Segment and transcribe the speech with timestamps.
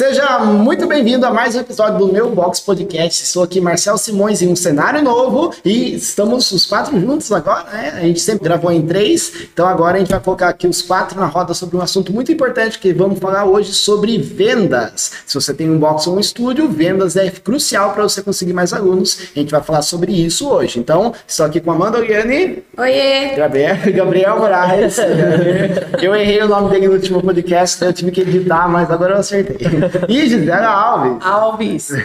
[0.00, 3.26] Seja muito bem-vindo a mais um episódio do meu Box Podcast.
[3.26, 7.92] Sou aqui Marcel Simões em um cenário novo e estamos os quatro juntos agora, né?
[7.96, 11.20] A gente sempre gravou em três, então agora a gente vai colocar aqui os quatro
[11.20, 15.12] na roda sobre um assunto muito importante que vamos falar hoje sobre vendas.
[15.26, 18.72] Se você tem um box ou um estúdio, vendas é crucial para você conseguir mais
[18.72, 19.28] alunos.
[19.36, 20.78] A gente vai falar sobre isso hoje.
[20.78, 22.62] Então, estou aqui com Amanda Oriane.
[22.78, 23.36] Oiê!
[23.36, 24.96] Gabriel, Gabriel Moraes.
[26.00, 29.18] eu errei o nome dele no último podcast, eu tive que editar, mas agora eu
[29.18, 29.89] acertei.
[30.08, 31.24] E Gisela Alves.
[31.24, 31.92] Alves.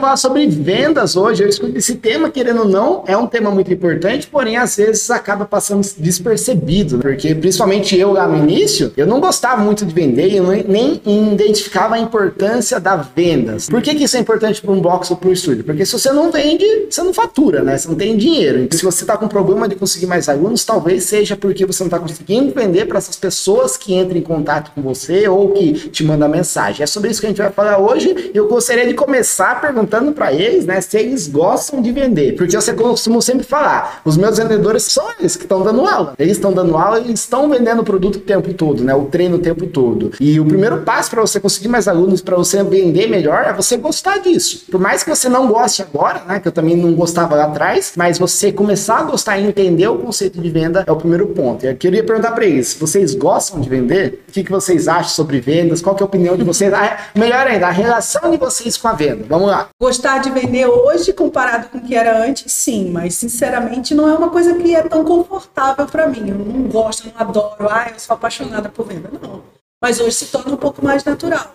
[0.00, 1.42] falar sobre vendas hoje.
[1.42, 5.10] Eu escuto esse tema, querendo ou não, é um tema muito importante, porém às vezes
[5.10, 7.02] acaba passando despercebido, né?
[7.02, 11.00] porque principalmente eu lá no início, eu não gostava muito de vender, eu nem
[11.32, 13.68] identificava a importância da vendas.
[13.68, 15.64] Por que, que isso é importante para um box ou para um estúdio?
[15.64, 17.76] Porque se você não vende, você não fatura, né?
[17.76, 18.68] Você não tem dinheiro.
[18.72, 21.98] Se você está com problema de conseguir mais alunos, talvez seja porque você não está
[21.98, 26.28] conseguindo vender para essas pessoas que entram em contato com você ou que te mandam
[26.28, 26.82] mensagem.
[26.82, 28.30] É sobre isso que a gente vai falar hoje.
[28.34, 32.34] Eu gostaria de começar perguntando perguntando para eles, né, se eles gostam de vender.
[32.36, 36.14] Porque você costuma sempre falar, os meus vendedores são eles que estão dando aula.
[36.18, 39.36] Eles estão dando aula, eles estão vendendo o produto o tempo todo, né, o treino
[39.36, 40.12] o tempo todo.
[40.20, 43.76] E o primeiro passo para você conseguir mais alunos, para você vender melhor, é você
[43.76, 44.64] gostar disso.
[44.70, 47.92] Por mais que você não goste agora, né, que eu também não gostava lá atrás,
[47.96, 51.64] mas você começar a gostar e entender o conceito de venda é o primeiro ponto.
[51.64, 54.24] Eu queria perguntar para eles, vocês gostam de vender?
[54.28, 55.80] O que, que vocês acham sobre vendas?
[55.80, 56.72] Qual é a opinião de vocês?
[56.72, 59.24] Ah, melhor ainda, a relação de vocês com a venda.
[59.28, 59.68] Vamos lá.
[59.80, 64.14] Gostar de vender hoje comparado com o que era antes, sim, mas sinceramente não é
[64.14, 66.30] uma coisa que é tão confortável para mim.
[66.30, 69.10] Eu não gosto, não adoro, ah, eu sou apaixonada por venda.
[69.20, 69.42] Não.
[69.82, 71.54] Mas hoje se torna um pouco mais natural.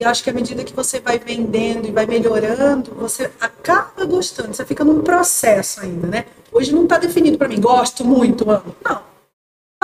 [0.00, 4.54] E acho que à medida que você vai vendendo e vai melhorando, você acaba gostando.
[4.54, 6.24] Você fica num processo ainda, né?
[6.50, 8.74] Hoje não está definido para mim, gosto muito, amo.
[8.82, 9.02] Não.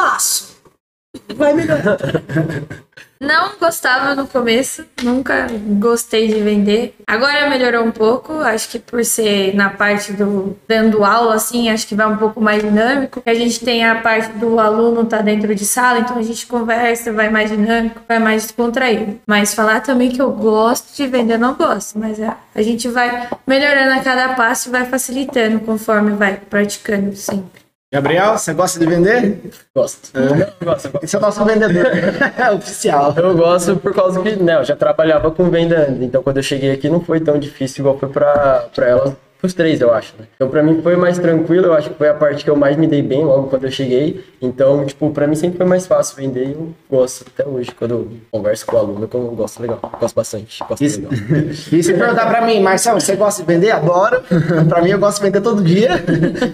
[0.00, 0.55] Faço.
[1.34, 1.98] Vai melhorar.
[3.20, 5.46] Não gostava no começo, nunca
[5.78, 6.94] gostei de vender.
[7.06, 11.86] Agora melhorou um pouco, acho que por ser na parte do dando aula, assim, acho
[11.86, 13.22] que vai um pouco mais dinâmico.
[13.24, 17.12] A gente tem a parte do aluno tá dentro de sala, então a gente conversa,
[17.12, 19.18] vai mais dinâmico, vai mais descontraído.
[19.26, 23.28] Mas falar também que eu gosto de vender, não gosto, mas a, a gente vai
[23.46, 27.65] melhorando a cada passo e vai facilitando conforme vai praticando sempre.
[27.92, 29.50] Gabriel, você gosta de vender?
[29.74, 30.10] Gosto.
[30.18, 30.52] É.
[30.60, 30.90] Eu gosto.
[31.00, 31.86] Você é o nosso vendedor
[32.54, 33.14] oficial.
[33.16, 36.72] Eu gosto por causa que, né, eu já trabalhava com venda, então quando eu cheguei
[36.72, 40.26] aqui não foi tão difícil igual foi para ela os três, eu acho, né?
[40.34, 42.76] Então, pra mim foi mais tranquilo, eu acho que foi a parte que eu mais
[42.76, 44.24] me dei bem logo quando eu cheguei.
[44.40, 47.70] Então, tipo, pra mim sempre foi mais fácil vender e eu gosto até hoje.
[47.76, 49.80] Quando eu converso com o aluno, eu gosto legal.
[50.00, 50.62] Gosto bastante.
[50.68, 51.00] Gosto Isso.
[51.00, 51.12] legal.
[51.72, 53.70] e se perguntar pra mim, Marcelo, você gosta de vender?
[53.70, 54.22] Adoro.
[54.68, 55.90] pra mim, eu gosto de vender todo dia.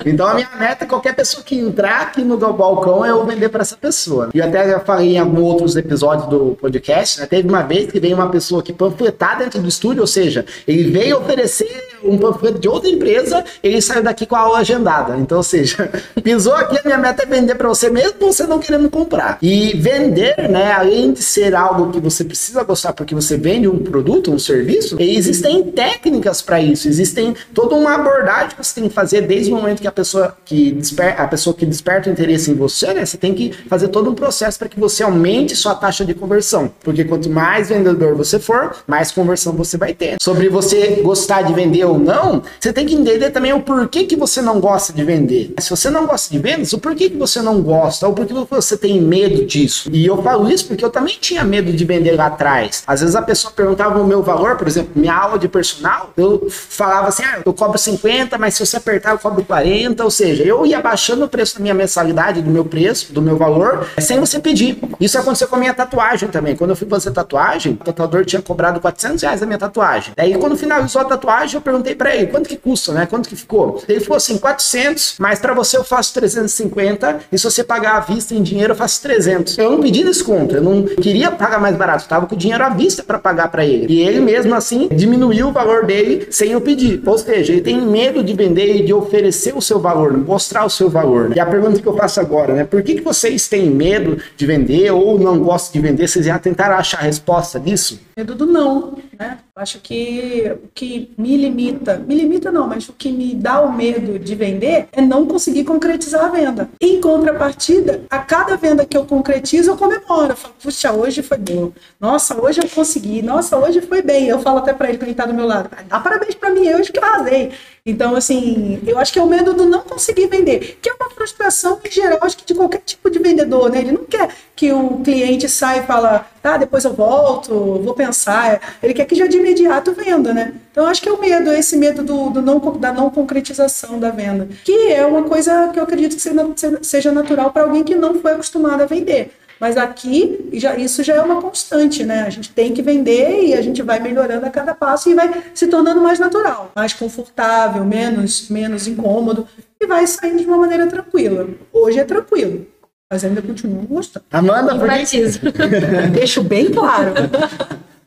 [0.04, 3.62] então, a minha meta, qualquer pessoa que entrar aqui no balcão, é eu vender pra
[3.62, 4.30] essa pessoa.
[4.34, 7.26] E até já falei em alguns outros episódios do podcast, né?
[7.26, 10.90] Teve uma vez que veio uma pessoa aqui panfletar dentro do estúdio, ou seja, ele
[10.90, 15.16] veio oferecer um panfleto de outra empresa, ele saiu daqui com a aula agendada.
[15.16, 15.90] Então, ou seja,
[16.22, 19.38] pisou aqui, a minha meta é vender para você mesmo, você não querendo comprar.
[19.40, 23.78] E vender, né, além de ser algo que você precisa gostar porque você vende um
[23.78, 28.94] produto, um serviço, existem técnicas para isso, existem toda uma abordagem que você tem que
[28.94, 32.50] fazer desde o momento que a pessoa que desperta, a pessoa que desperta o interesse
[32.50, 35.74] em você, né, você tem que fazer todo um processo para que você aumente sua
[35.74, 40.16] taxa de conversão, porque quanto mais vendedor você for, mais conversão você vai ter.
[40.20, 44.14] Sobre você gostar de vender ou não, você tem que entender também o porquê que
[44.14, 45.52] você não gosta de vender.
[45.58, 48.46] Se você não gosta de vendas, o porquê que você não gosta, ou porquê que
[48.48, 49.90] você tem medo disso.
[49.92, 52.84] E eu falo isso porque eu também tinha medo de vender lá atrás.
[52.86, 56.46] Às vezes a pessoa perguntava o meu valor, por exemplo, minha aula de personal, eu
[56.48, 60.44] falava assim, ah, eu cobro 50, mas se você apertar eu cobro 40, ou seja,
[60.44, 64.20] eu ia baixando o preço da minha mensalidade, do meu preço, do meu valor, sem
[64.20, 64.78] você pedir.
[65.00, 66.54] Isso aconteceu com a minha tatuagem também.
[66.54, 70.12] Quando eu fui fazer tatuagem, o tatuador tinha cobrado 400 reais da minha tatuagem.
[70.16, 73.06] Daí quando finalizou a tatuagem, eu perguntei para ele, quanto que custa, né?
[73.06, 73.82] Quanto que ficou?
[73.88, 78.00] Ele falou assim, 400, mas para você eu faço 350 e se você pagar à
[78.00, 79.58] vista em dinheiro eu faço 300.
[79.58, 82.68] Eu não pedi desconto, eu não queria pagar mais barato, tava com o dinheiro à
[82.68, 83.92] vista para pagar para ele.
[83.92, 87.02] E ele mesmo assim diminuiu o valor dele sem eu pedir.
[87.06, 90.70] Ou seja, ele tem medo de vender e de oferecer o seu valor, mostrar o
[90.70, 91.34] seu valor.
[91.34, 92.64] E a pergunta que eu faço agora, né?
[92.64, 96.08] Por que, que vocês têm medo de vender ou não gostam de vender?
[96.08, 98.00] Vocês já tentaram achar a resposta disso?
[98.16, 99.38] Medo do não, né?
[99.54, 103.70] Acho que o que me limita me limita não, mas o que me dá o
[103.70, 106.70] medo de vender é não conseguir concretizar a venda.
[106.80, 110.32] Em contrapartida, a cada venda que eu concretizo, eu comemoro.
[110.32, 111.70] Eu falo, puxa, hoje foi bom.
[112.00, 113.20] Nossa, hoje eu consegui.
[113.20, 114.26] Nossa, hoje foi bem.
[114.26, 116.72] Eu falo até para ele quando ele tá do meu lado, dá parabéns para mim,
[116.72, 117.52] hoje que eu arrasei.
[117.84, 121.10] Então, assim, eu acho que é o medo do não conseguir vender, que é uma
[121.10, 123.80] frustração em geral, acho que de qualquer tipo de vendedor, né?
[123.80, 128.60] Ele não quer que o cliente saia e fala, tá, depois eu volto, vou pensar.
[128.80, 130.54] Ele quer que já de imediato venda, né?
[130.70, 134.10] Então, acho que é o medo, esse medo do, do não, da não concretização da
[134.10, 138.14] venda, que é uma coisa que eu acredito que seja natural para alguém que não
[138.14, 139.32] foi acostumado a vender.
[139.62, 142.22] Mas aqui já, isso já é uma constante, né?
[142.22, 145.30] A gente tem que vender e a gente vai melhorando a cada passo e vai
[145.54, 149.46] se tornando mais natural, mais confortável, menos, menos incômodo
[149.80, 151.48] e vai saindo de uma maneira tranquila.
[151.72, 152.66] Hoje é tranquilo,
[153.08, 154.24] mas ainda continuo gostando.
[154.32, 154.88] Amanda, por.
[156.12, 157.14] Deixo bem claro.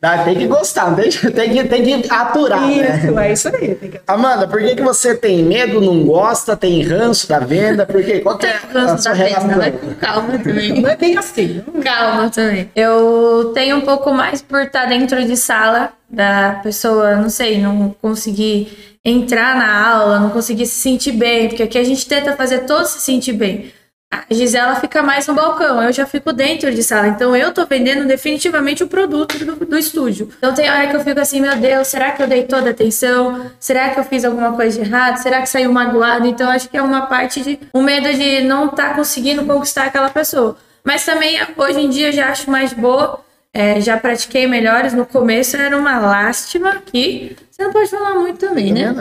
[0.00, 2.70] Tá, tem que gostar, tem, tem, que, tem que aturar.
[2.70, 3.28] Isso, né?
[3.28, 3.74] é isso aí.
[3.74, 4.00] Que...
[4.06, 7.86] Amanda, por que, que você tem medo, não gosta, tem ranço da venda?
[7.86, 8.20] Por quê?
[8.20, 9.72] Qual que é ranço da venda, né?
[9.98, 10.80] Calma também.
[10.80, 11.62] Não é bem assim.
[11.82, 12.70] Calma também.
[12.76, 17.94] Eu tenho um pouco mais por estar dentro de sala da pessoa, não sei, não
[18.00, 22.60] conseguir entrar na aula, não conseguir se sentir bem, porque aqui a gente tenta fazer
[22.60, 23.72] todos se sentir bem.
[24.10, 27.08] A Gisela fica mais no balcão, eu já fico dentro de sala.
[27.08, 30.30] Então eu tô vendendo definitivamente o produto do, do, estúdio.
[30.38, 32.70] Então tem hora que eu fico assim, meu Deus, será que eu dei toda a
[32.70, 33.50] atenção?
[33.58, 35.16] Será que eu fiz alguma coisa de errado?
[35.18, 36.26] Será que saiu magoado?
[36.26, 39.84] Então acho que é uma parte de um medo de não estar tá conseguindo conquistar
[39.84, 40.56] aquela pessoa.
[40.84, 43.20] Mas também hoje em dia eu já acho mais boa.
[43.52, 44.92] É, já pratiquei melhores.
[44.92, 48.94] No começo era uma lástima que você não pode falar muito também, né?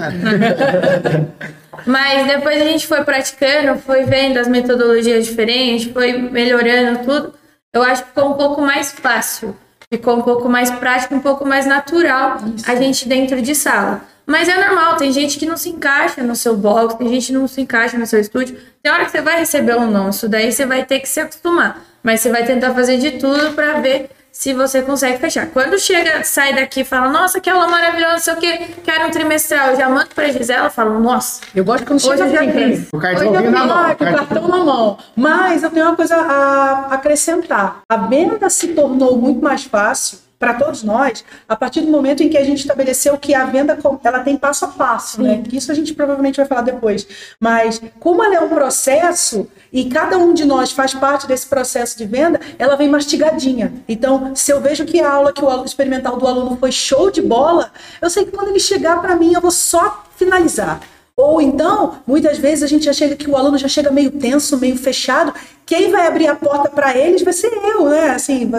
[1.86, 7.34] Mas depois a gente foi praticando, foi vendo as metodologias diferentes, foi melhorando tudo.
[7.74, 9.54] Eu acho que ficou um pouco mais fácil,
[9.94, 12.72] ficou um pouco mais prático, um pouco mais natural Isso.
[12.72, 14.04] a gente dentro de sala.
[14.26, 17.34] Mas é normal, tem gente que não se encaixa no seu box, tem gente que
[17.34, 18.58] não se encaixa no seu estúdio.
[18.82, 21.20] Tem hora que você vai receber ou não, isso daí você vai ter que se
[21.20, 21.84] acostumar.
[22.02, 25.48] Mas você vai tentar fazer de tudo para ver se você consegue fechar.
[25.48, 29.08] Quando chega, sai daqui e fala, nossa, que aula maravilhosa, não sei o que, quero
[29.08, 31.40] um trimestral, eu já mando pra Gisela, falo, nossa.
[31.56, 32.90] Eu gosto quando chega hoje fiz.
[32.92, 33.92] O cartão hoje na mão.
[33.92, 34.98] O cartão na mão.
[35.16, 37.80] Mas eu tenho uma coisa a acrescentar.
[37.90, 42.30] A venda se tornou muito mais fácil para todos nós, a partir do momento em
[42.30, 45.42] que a gente estabeleceu que a venda ela tem passo a passo, né?
[45.42, 47.08] Que isso a gente provavelmente vai falar depois.
[47.40, 51.98] Mas como ela é um processo e cada um de nós faz parte desse processo
[51.98, 53.74] de venda, ela vem mastigadinha.
[53.88, 57.10] Então, se eu vejo que a aula que o aluno experimental do aluno foi show
[57.10, 57.72] de bola,
[58.02, 60.80] eu sei que quando ele chegar para mim, eu vou só finalizar.
[61.18, 64.58] Ou então, muitas vezes a gente já chega que o aluno já chega meio tenso,
[64.58, 65.34] meio fechado.
[65.66, 68.10] Quem vai abrir a porta para eles vai ser eu, né?
[68.10, 68.52] Assim,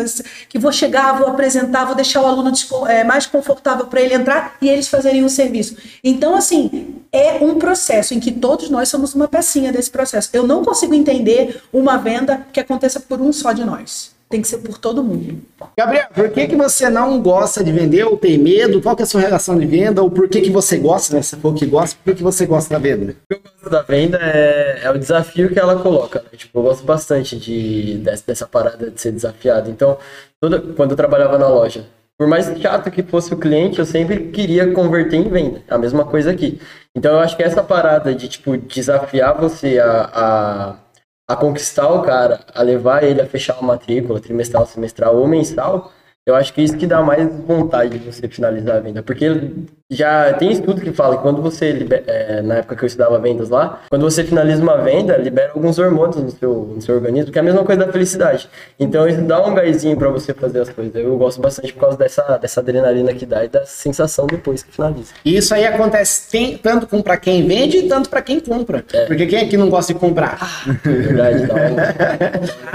[0.48, 2.50] que vou chegar, vou apresentar, vou deixar o aluno
[2.88, 5.76] é, mais confortável para ele entrar e eles fazerem o serviço.
[6.02, 10.30] Então, assim, é um processo em que todos nós somos uma pecinha desse processo.
[10.32, 14.48] Eu não consigo entender uma venda que aconteça por um só de nós tem que
[14.48, 15.40] ser por todo mundo.
[15.78, 18.82] Gabriel, por que, que você não gosta de vender ou tem medo?
[18.82, 20.02] Qual que é a sua relação de venda?
[20.02, 21.22] Ou por que, que você gosta, né?
[21.22, 23.12] Você falou que gosta, por que, que você gosta da venda?
[23.12, 26.20] O que eu gosto da venda é, é o desafio que ela coloca.
[26.20, 26.36] Né?
[26.36, 29.70] Tipo, eu gosto bastante de, dessa, dessa parada de ser desafiado.
[29.70, 29.96] Então,
[30.40, 31.86] toda, quando eu trabalhava na loja,
[32.18, 35.62] por mais chato que fosse o cliente, eu sempre queria converter em venda.
[35.68, 36.60] A mesma coisa aqui.
[36.96, 40.76] Então, eu acho que essa parada de, tipo, desafiar você a, a
[41.28, 45.92] a conquistar o cara, a levar ele a fechar uma matrícula trimestral, semestral ou mensal,
[46.24, 49.02] eu acho que isso que dá mais vontade de você finalizar a venda.
[49.02, 49.26] Porque
[49.88, 53.18] já tem estudo que fala que quando você, libera, é, na época que eu estudava
[53.20, 57.30] vendas lá, quando você finaliza uma venda, libera alguns hormônios no seu, no seu organismo,
[57.30, 58.48] que é a mesma coisa da felicidade.
[58.80, 60.92] Então isso dá um gásinho para você fazer as coisas.
[60.96, 64.72] Eu gosto bastante por causa dessa, dessa adrenalina que dá e da sensação depois que
[64.72, 65.12] finaliza.
[65.24, 68.84] E isso aí acontece tem, tanto com para quem vende, tanto para quem compra.
[68.92, 69.04] É.
[69.04, 70.38] Porque quem aqui não gosta de comprar?
[70.40, 71.54] Ah, verdade, dá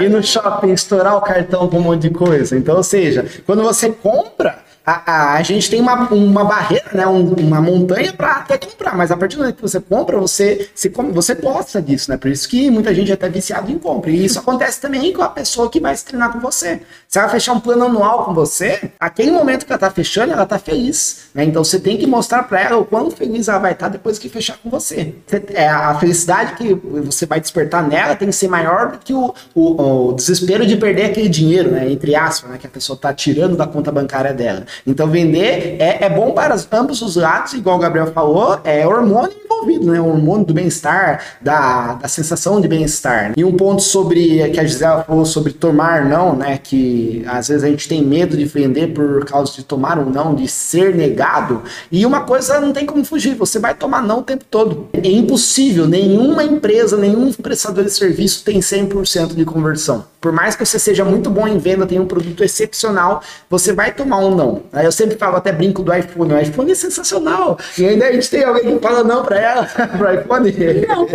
[0.02, 2.56] E no shopping estourar o cartão com um monte de coisa.
[2.56, 7.06] Então, ou seja, quando você compra, a, a, a, gente tem uma, uma barreira, né,
[7.06, 10.68] um, uma montanha para até comprar, mas a partir do momento que você compra, você,
[10.74, 12.16] se, você gosta disso, né?
[12.16, 14.10] Por isso que muita gente é até viciado em compra.
[14.10, 16.80] E isso acontece também com a pessoa que vai se treinar com você.
[17.12, 20.46] Se ela fechar um plano anual com você, aquele momento que ela tá fechando, ela
[20.46, 21.44] tá feliz, né?
[21.44, 24.18] Então você tem que mostrar para ela o quão feliz ela vai estar tá depois
[24.18, 25.14] que fechar com você.
[25.52, 29.34] É, a felicidade que você vai despertar nela tem que ser maior do que o,
[29.54, 31.92] o, o desespero de perder aquele dinheiro, né?
[31.92, 32.56] Entre aspas, né?
[32.56, 34.64] Que a pessoa tá tirando da conta bancária dela.
[34.86, 39.36] Então vender é, é bom para ambos os lados, igual o Gabriel falou, é hormônio
[39.44, 40.00] envolvido né?
[40.00, 43.32] O hormônio do bem-estar, da, da sensação de bem-estar.
[43.36, 46.58] E um ponto sobre que a Gisela falou sobre tomar não, né?
[46.62, 50.34] Que às vezes a gente tem medo de vender por causa de tomar um não,
[50.34, 51.62] de ser negado.
[51.90, 54.88] E uma coisa não tem como fugir, você vai tomar não o tempo todo.
[54.92, 60.11] É impossível, nenhuma empresa, nenhum prestador de serviço tem 100% de conversão.
[60.22, 63.92] Por mais que você seja muito bom em venda, tenha um produto excepcional, você vai
[63.92, 64.62] tomar um não.
[64.72, 67.58] Aí eu sempre falo, até brinco do iPhone, o iPhone é sensacional.
[67.76, 70.54] E ainda a gente tem alguém que fala não para ela, para o iPhone.
[70.86, 71.08] Não.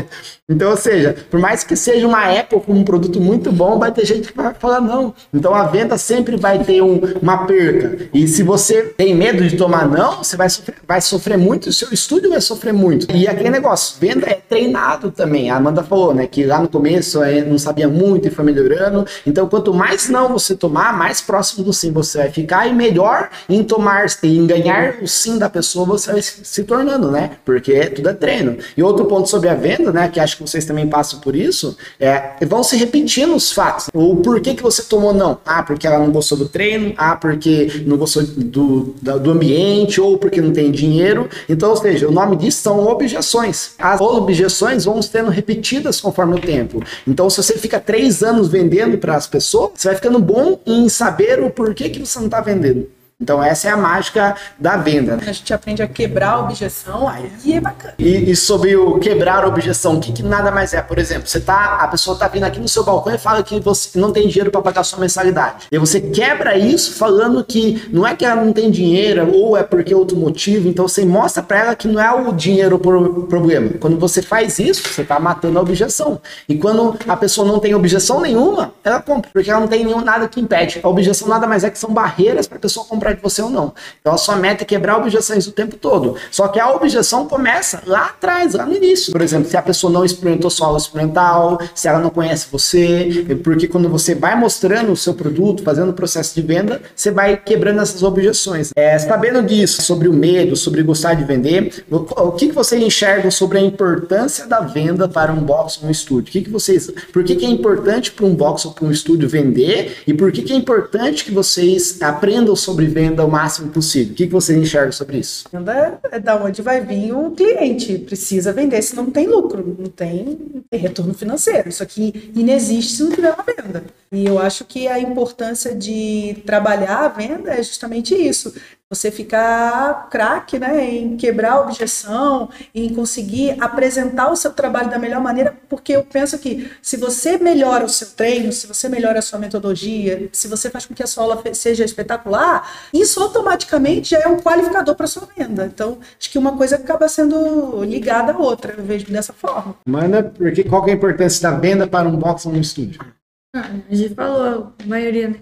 [0.50, 3.92] Então, ou seja, por mais que seja uma Apple com um produto muito bom, vai
[3.92, 5.14] ter gente que vai falar não.
[5.34, 8.08] Então a venda sempre vai ter um, uma perca.
[8.14, 11.74] E se você tem medo de tomar não, você vai sofrer, vai sofrer muito, o
[11.74, 13.14] seu estúdio vai sofrer muito.
[13.14, 15.50] E aquele negócio, venda é treinado também.
[15.50, 18.97] A Amanda falou, né, que lá no começo é, não sabia muito e foi melhorando.
[19.26, 23.30] Então, quanto mais não você tomar, mais próximo do sim você vai ficar e melhor
[23.50, 27.32] em tomar, em ganhar o sim da pessoa você vai se tornando, né?
[27.44, 28.58] Porque tudo é treino.
[28.76, 31.78] E outro ponto sobre a venda, né, que acho que vocês também passam por isso,
[32.00, 33.88] é, vão se repetindo os fatos.
[33.94, 35.38] O porquê que você tomou não?
[35.46, 40.18] Ah, porque ela não gostou do treino, ah, porque não gostou do, do ambiente, ou
[40.18, 41.30] porque não tem dinheiro.
[41.50, 43.72] Então, ou seja, o nome disso são objeções.
[43.78, 46.84] As objeções vão sendo repetidas conforme o tempo.
[47.08, 50.88] Então, se você fica três anos vendendo para as pessoas, você vai ficando bom em
[50.88, 52.90] saber o porquê que você não está vendendo.
[53.20, 55.18] Então essa é a mágica da venda.
[55.20, 57.96] A gente aprende a quebrar a objeção, aí é bacana.
[57.98, 60.84] E, e sobre o quebrar a objeção, o que, que, nada mais é?
[60.84, 63.60] Por exemplo, você tá, a pessoa tá vindo aqui no seu balcão e fala que
[63.60, 65.66] você não tem dinheiro para pagar sua mensalidade.
[65.72, 69.64] E você quebra isso falando que não é que ela não tem dinheiro ou é
[69.64, 70.68] porque é outro motivo.
[70.70, 73.72] Então você mostra para ela que não é o dinheiro o problema.
[73.80, 76.22] Quando você faz isso, você tá matando a objeção.
[76.48, 80.02] E quando a pessoa não tem objeção nenhuma, ela compra, porque ela não tem nenhum
[80.02, 80.82] nada que impede.
[80.84, 83.42] A objeção nada mais é que são barreiras para a pessoa comprar comprar de você
[83.42, 83.74] ou não.
[84.02, 86.16] Então a sua meta é quebrar objeções o tempo todo.
[86.32, 89.12] Só que a objeção começa lá atrás, lá no início.
[89.12, 93.68] Por exemplo, se a pessoa não experimentou solo experimental, se ela não conhece você, porque
[93.68, 97.82] quando você vai mostrando o seu produto, fazendo o processo de venda, você vai quebrando
[97.82, 98.72] essas objeções.
[98.76, 103.32] É, sabendo disso, sobre o medo, sobre gostar de vender, o que, que vocês enxergam
[103.32, 106.30] sobre a importância da venda para um box ou um estúdio?
[106.30, 108.92] O que, que vocês, por que, que é importante para um box ou para um
[108.92, 113.70] estúdio vender e por que, que é importante que vocês aprendam sobre venda o máximo
[113.70, 114.14] possível.
[114.14, 115.48] O que, que você enxerga sobre isso?
[115.54, 118.00] Venda é da onde vai vir o cliente.
[118.00, 121.70] Precisa vender, senão não tem lucro, não tem, tem retorno financeiro.
[121.70, 123.84] Isso aqui inexiste se não tiver uma venda.
[124.12, 128.54] E eu acho que a importância de trabalhar a venda é justamente isso
[128.90, 134.98] você ficar craque né, em quebrar a objeção, em conseguir apresentar o seu trabalho da
[134.98, 139.20] melhor maneira, porque eu penso que se você melhora o seu treino, se você melhora
[139.20, 144.12] a sua metodologia, se você faz com que a sua aula seja espetacular, isso automaticamente
[144.12, 145.66] já é um qualificador para sua venda.
[145.66, 149.76] Então, acho que uma coisa acaba sendo ligada à outra, eu vejo dessa forma.
[149.86, 153.17] Manda, porque qual é a importância da venda para um box um estúdio?
[153.56, 155.40] Ah, a gente falou, a maioria, né?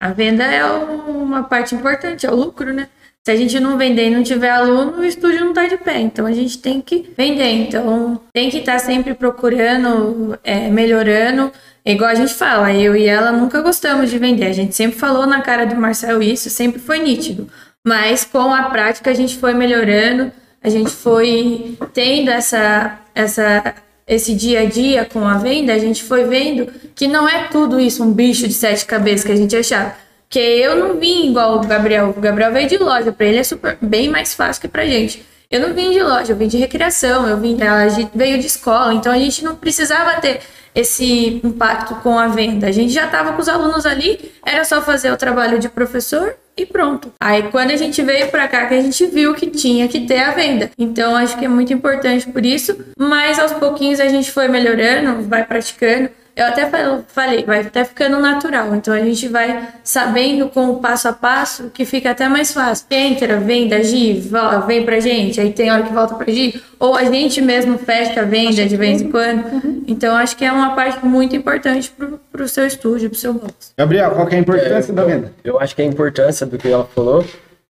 [0.00, 2.88] A venda é uma parte importante, é o lucro, né?
[3.26, 6.00] Se a gente não vender e não tiver aluno, o estúdio não está de pé.
[6.00, 7.50] Então a gente tem que vender.
[7.50, 11.52] Então tem que estar tá sempre procurando, é, melhorando.
[11.84, 14.46] É igual a gente fala, eu e ela nunca gostamos de vender.
[14.46, 17.50] A gente sempre falou na cara do Marcel isso, sempre foi nítido.
[17.86, 23.74] Mas com a prática a gente foi melhorando, a gente foi tendo essa, essa
[24.08, 27.78] esse dia a dia com a venda, a gente foi vendo que não é tudo
[27.78, 29.94] isso um bicho de sete cabeças que a gente achava.
[30.22, 32.14] Porque eu não vim igual o Gabriel.
[32.16, 35.24] O Gabriel veio de loja, para ele é super, bem mais fácil que pra gente.
[35.50, 38.46] Eu não vim de loja, eu vim de recreação, eu vim, a gente veio de
[38.46, 40.40] escola, então a gente não precisava ter
[40.74, 42.66] esse impacto com a venda.
[42.66, 46.34] A gente já estava com os alunos ali, era só fazer o trabalho de professor
[46.58, 47.12] e pronto.
[47.20, 50.18] Aí quando a gente veio para cá que a gente viu que tinha que ter
[50.18, 50.70] a venda.
[50.78, 55.22] Então acho que é muito importante por isso, mas aos pouquinhos a gente foi melhorando,
[55.22, 56.10] vai praticando.
[56.38, 56.70] Eu até
[57.08, 58.72] falei, vai até ficando natural.
[58.76, 62.86] Então a gente vai sabendo com o passo a passo que fica até mais fácil.
[62.92, 64.30] Entra, vem da Gi,
[64.64, 68.20] vem pra gente, aí tem hora que volta pra Gi, ou a gente mesmo fecha
[68.20, 69.82] a venda de vez em quando.
[69.88, 73.72] Então acho que é uma parte muito importante pro, pro seu estúdio, pro seu box.
[73.76, 75.32] Gabriel, qual que é a importância é, da venda?
[75.42, 77.24] Eu acho que a importância do que ela falou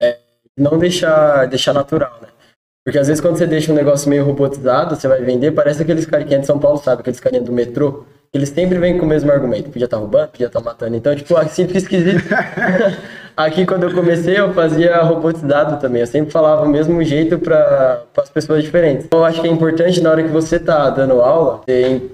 [0.02, 0.19] é
[0.55, 2.29] não deixar, deixar natural, né?
[2.85, 6.05] Porque às vezes quando você deixa um negócio meio robotizado, você vai vender, parece aqueles
[6.05, 7.00] carinhas de São Paulo, sabe?
[7.00, 9.70] Aqueles carinhas do metrô eles sempre vêm com o mesmo argumento.
[9.70, 10.96] Podia estar tá roubando, podia estar tá matando.
[10.96, 12.22] Então, tipo, assim fica esquisito.
[13.40, 16.02] Aqui, quando eu comecei, eu fazia robotizado também.
[16.02, 19.06] Eu sempre falava o mesmo jeito para as pessoas diferentes.
[19.06, 21.62] Então, eu acho que é importante, na hora que você tá dando aula,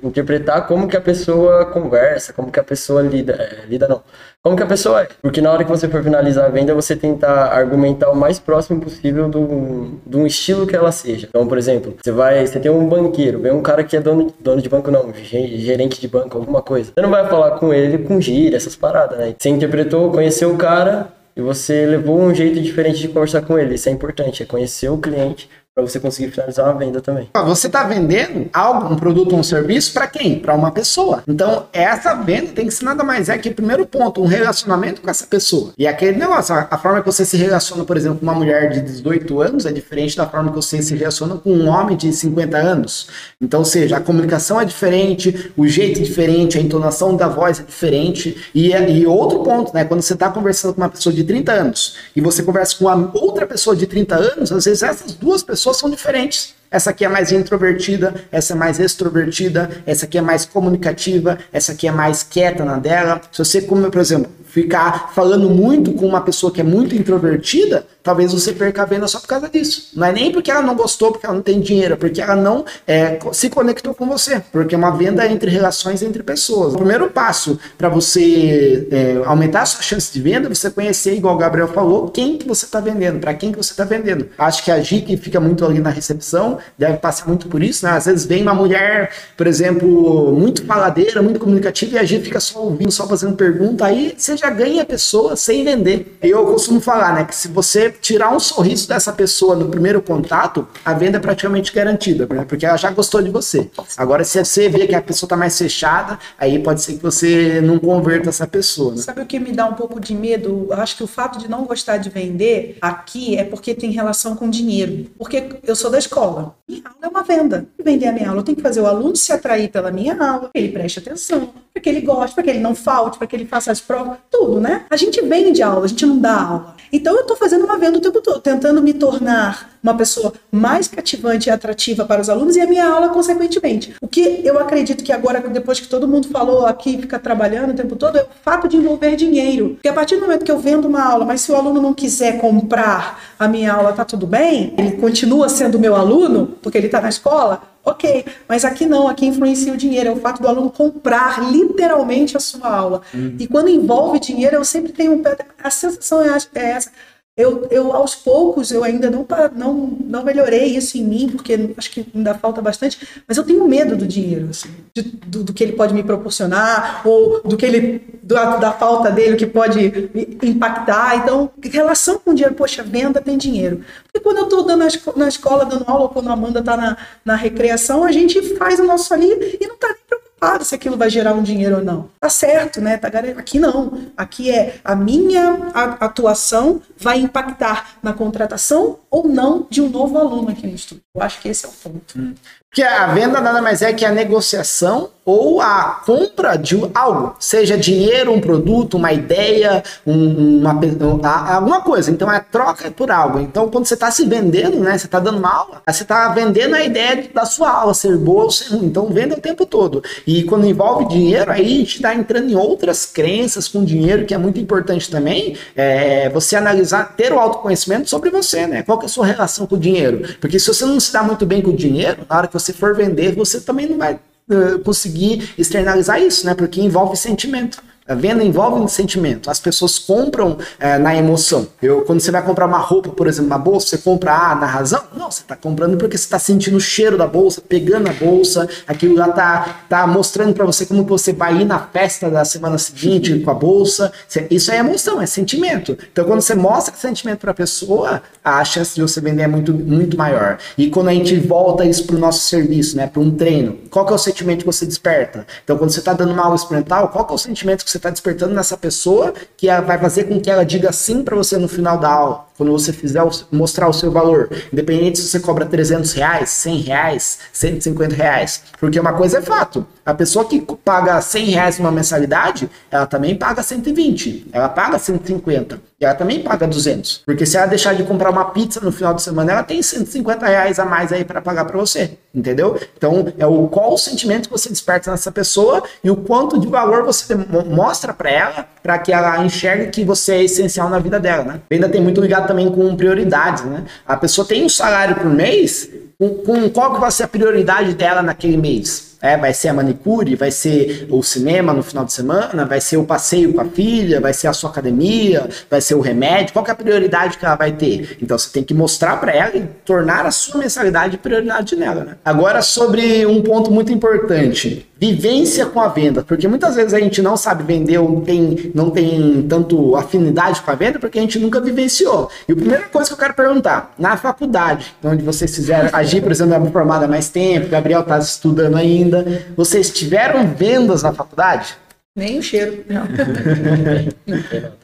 [0.04, 3.33] interpretar como que a pessoa conversa, como que a pessoa lida.
[3.33, 4.02] É, lida não.
[4.40, 5.09] Como que a pessoa é.
[5.21, 8.80] Porque na hora que você for finalizar a venda, você tentar argumentar o mais próximo
[8.80, 11.26] possível do, do estilo que ela seja.
[11.28, 14.33] Então, por exemplo, você vai, você tem um banqueiro, vem um cara que é dono,
[14.38, 16.92] dono de banco, não, gerente de banco, alguma coisa.
[16.95, 19.35] Você não vai falar com ele com gíria, essas paradas, né?
[19.37, 23.75] Você interpretou, conheceu o cara, e você levou um jeito diferente de conversar com ele.
[23.75, 27.28] Isso é importante, é conhecer o cliente para você conseguir finalizar uma venda também.
[27.45, 30.38] Você está vendendo algo, um produto ou um serviço para quem?
[30.38, 31.23] Para uma pessoa.
[31.28, 35.11] Então, essa venda tem que ser nada mais é que, primeiro ponto, um relacionamento com
[35.11, 35.75] essa pessoa.
[35.76, 38.80] E aquele negócio, a, forma que você se relaciona, por exemplo, com uma mulher de
[38.80, 42.56] 18 anos é diferente da forma que você se relaciona com um homem de 50
[42.56, 43.09] anos.
[43.38, 47.62] Então, seja, a comunicação é diferente, o jeito é diferente, a entonação da voz é
[47.62, 48.50] diferente.
[48.54, 49.85] E, e outro ponto, né?
[49.85, 53.11] Quando você está conversando com uma pessoa de 30 anos e você conversa com uma
[53.12, 56.54] outra pessoa de 30 anos, às vezes essas duas pessoas pessoas são diferentes.
[56.70, 61.73] Essa aqui é mais introvertida, essa é mais extrovertida, essa aqui é mais comunicativa, essa
[61.73, 63.20] aqui é mais quieta na dela.
[63.32, 67.87] Se você, como, por exemplo, ficar falando muito com uma pessoa que é muito introvertida,
[68.06, 69.88] talvez você perca a venda só por causa disso.
[69.94, 72.36] Não é nem porque ela não gostou, porque ela não tem dinheiro, é porque ela
[72.36, 74.40] não é, se conectou com você.
[74.52, 76.75] Porque é uma venda entre relações entre pessoas.
[76.75, 81.34] O primeiro passo para você é, aumentar a sua chance de venda, você conhecer, igual
[81.34, 84.28] o Gabriel falou, quem que você está vendendo, para quem que você está vendendo.
[84.38, 87.84] Acho que a Gi que fica muito ali na recepção deve passar muito por isso,
[87.84, 87.90] né?
[87.90, 92.38] Às vezes vem uma mulher, por exemplo, muito faladeira, muito comunicativa, e a Gi fica
[92.38, 96.16] só ouvindo, só fazendo pergunta, aí você já ganha a pessoa sem vender.
[96.22, 100.67] Eu costumo falar, né, que se você tirar um sorriso dessa pessoa no primeiro contato,
[100.85, 103.71] a venda é praticamente garantida, né, porque ela já gostou de você.
[103.97, 107.61] Agora, se você vê que a pessoa está mais fechada, aí pode ser que você
[107.61, 108.95] não converta essa pessoa.
[108.95, 109.03] Né?
[109.03, 110.67] Sabe o que me dá um pouco de medo?
[110.71, 114.37] Eu acho que o fato de não gostar de vender aqui é porque tem relação
[114.37, 115.11] com dinheiro.
[115.19, 116.55] Porque eu sou da escola.
[116.69, 117.67] Minha aula é uma venda.
[117.83, 120.50] Vender a minha aula, eu tenho que fazer o aluno se atrair pela minha aula,
[120.55, 123.47] ele preste atenção, para que ele goste, para que ele não falte, para que ele
[123.47, 124.85] faça as provas, tudo, né?
[124.91, 126.76] A gente vende aula, a gente não dá aula.
[126.93, 130.88] Então eu estou fazendo uma venda o tempo todo, tentando me tornar uma pessoa mais
[130.88, 133.95] cativante e atrativa para os alunos e a minha aula consequentemente.
[134.00, 137.75] O que eu acredito que agora, depois que todo mundo falou aqui, fica trabalhando o
[137.75, 139.75] tempo todo, é o fato de envolver dinheiro.
[139.75, 141.95] Porque a partir do momento que eu vendo uma aula, mas se o aluno não
[141.95, 144.75] quiser comprar a minha aula, tá tudo bem?
[144.76, 147.62] Ele continua sendo meu aluno, porque ele está na escola?
[147.85, 152.37] Ok, mas aqui não, aqui influencia o dinheiro, é o fato do aluno comprar literalmente
[152.37, 153.02] a sua aula.
[153.14, 153.37] Uhum.
[153.38, 155.37] E quando envolve dinheiro, eu sempre tenho um pé.
[155.62, 156.90] A sensação é, é essa.
[157.37, 159.75] Eu, eu, aos poucos, eu ainda não, não,
[160.07, 163.95] não melhorei isso em mim, porque acho que ainda falta bastante, mas eu tenho medo
[163.95, 168.19] do dinheiro, assim, de, do, do, que ele pode me proporcionar, ou do que ele,
[168.23, 170.08] da, da falta dele, que pode
[170.43, 171.17] impactar.
[171.17, 173.84] Então, relação com o dinheiro, poxa, venda tem dinheiro.
[174.04, 176.97] Porque quando eu estou na, na escola dando aula, ou quando a Amanda está na,
[177.23, 179.28] na recreação, a gente faz o nosso ali
[179.60, 182.10] e não está nem preocupado preocupado se aquilo vai gerar um dinheiro ou não.
[182.20, 182.96] Tá certo, né?
[182.96, 184.10] Tá Aqui não.
[184.16, 185.70] Aqui é a minha
[186.00, 191.02] atuação vai impactar na contratação ou não de um novo aluno aqui no estúdio.
[191.14, 192.18] Eu acho que esse é o ponto.
[192.18, 192.34] Hum.
[192.76, 197.76] Que a venda nada mais é que a negociação ou a compra de algo, seja
[197.76, 202.12] dinheiro, um produto, uma ideia, um, uma, alguma coisa.
[202.12, 203.41] Então é troca por algo.
[203.41, 206.76] Então quando você está se vendendo, né, você está dando uma aula, você está vendendo
[206.76, 208.86] a ideia da sua aula ser boa ou ser ruim.
[208.86, 210.00] Então venda o tempo todo.
[210.25, 214.34] E quando envolve dinheiro, aí a gente está entrando em outras crenças com dinheiro que
[214.34, 215.56] é muito importante também.
[215.75, 218.84] É você analisar, ter o autoconhecimento sobre você, né?
[218.84, 220.36] Qual é a sua relação com o dinheiro?
[220.41, 222.66] Porque se você não se dá muito bem com o dinheiro, na hora que você
[222.73, 226.55] for vender, você também não vai uh, conseguir externalizar isso, né?
[226.55, 227.83] Porque envolve sentimento.
[228.08, 229.50] A venda envolve um sentimento.
[229.50, 231.66] As pessoas compram é, na emoção.
[231.82, 234.66] Eu, quando você vai comprar uma roupa, por exemplo, uma bolsa, você compra ah, na
[234.66, 235.02] razão?
[235.16, 238.69] Não, você está comprando porque você está sentindo o cheiro da bolsa, pegando a bolsa,
[238.86, 242.78] aquilo lá tá, tá mostrando para você como você vai ir na festa da semana
[242.78, 244.12] seguinte com a bolsa.
[244.50, 245.99] Isso é emoção, é sentimento.
[246.12, 249.49] Então, quando você mostra esse sentimento para a pessoa, a chance de você vender é
[249.49, 250.58] muito, muito maior.
[250.78, 254.06] E quando a gente volta isso para o nosso serviço, né, para um treino, qual
[254.06, 255.45] que é o sentimento que você desperta?
[255.64, 257.96] Então, quando você está dando uma aula experimental, qual que é o sentimento que você
[257.97, 261.56] você está despertando nessa pessoa que vai fazer com que ela diga sim para você
[261.56, 262.46] no final da aula.
[262.56, 267.38] Quando você fizer mostrar o seu valor, independente se você cobra 300 reais, 100 reais,
[267.52, 272.71] 150 reais, porque uma coisa é fato, a pessoa que paga 100 reais numa mensalidade,
[272.90, 277.66] ela também paga 120, ela paga 150, e ela também paga 200, porque se ela
[277.66, 281.12] deixar de comprar uma pizza no final de semana, ela tem 150 reais a mais
[281.12, 282.78] aí para pagar para você, entendeu?
[282.97, 286.66] Então, é o qual o sentimento que você desperta nessa pessoa e o quanto de
[286.66, 290.99] valor você mo- mostra para ela, para que ela enxergue que você é essencial na
[290.99, 291.60] vida dela, né?
[291.71, 293.85] Ainda tem muito ligado também com prioridades, né?
[294.06, 297.95] A pessoa tem um salário por mês, com, com qual que vai ser a prioridade
[297.95, 299.17] dela naquele mês?
[299.21, 302.97] É, vai ser a manicure, vai ser o cinema no final de semana, vai ser
[302.97, 306.52] o passeio com a filha, vai ser a sua academia, vai ser o remédio.
[306.52, 308.19] Qual que é a prioridade que ela vai ter?
[308.23, 312.04] Então você tem que mostrar para ela e tornar a sua mensalidade prioridade nela.
[312.04, 312.17] Né?
[312.25, 317.21] Agora sobre um ponto muito importante, vivência com a venda, porque muitas vezes a gente
[317.21, 321.23] não sabe vender ou não tem, não tem tanto afinidade com a venda porque a
[321.23, 322.30] gente nunca vivenciou.
[322.49, 326.32] E a primeira coisa que eu quero perguntar, na faculdade, onde vocês fizeram, agir, por
[326.32, 331.76] exemplo, é formada há mais tempo, Gabriel está estudando ainda, vocês tiveram vendas na faculdade?
[332.17, 332.82] Nem o cheiro.